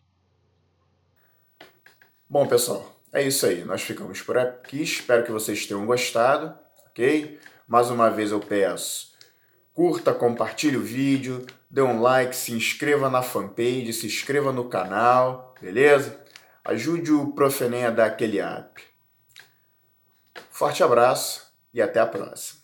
Bom, 2.26 2.46
pessoal, 2.46 2.96
é 3.12 3.22
isso 3.22 3.44
aí. 3.44 3.62
Nós 3.62 3.82
ficamos 3.82 4.22
por 4.22 4.38
aqui. 4.38 4.82
Espero 4.82 5.22
que 5.22 5.30
vocês 5.30 5.66
tenham 5.66 5.84
gostado, 5.84 6.58
ok? 6.86 7.38
Mais 7.68 7.90
uma 7.90 8.08
vez 8.08 8.30
eu 8.30 8.40
peço, 8.40 9.12
curta, 9.74 10.14
compartilhe 10.14 10.78
o 10.78 10.82
vídeo, 10.82 11.46
dê 11.70 11.82
um 11.82 12.00
like, 12.00 12.34
se 12.34 12.52
inscreva 12.52 13.10
na 13.10 13.20
fanpage, 13.20 13.92
se 13.92 14.06
inscreva 14.06 14.50
no 14.50 14.68
canal, 14.68 15.54
beleza? 15.60 16.23
Ajude 16.64 17.12
o 17.12 17.32
Profenem 17.32 17.84
a 17.84 17.90
dar 17.90 18.06
aquele 18.06 18.40
up. 18.40 18.82
Forte 20.50 20.82
abraço 20.82 21.52
e 21.74 21.82
até 21.82 22.00
a 22.00 22.06
próxima. 22.06 22.63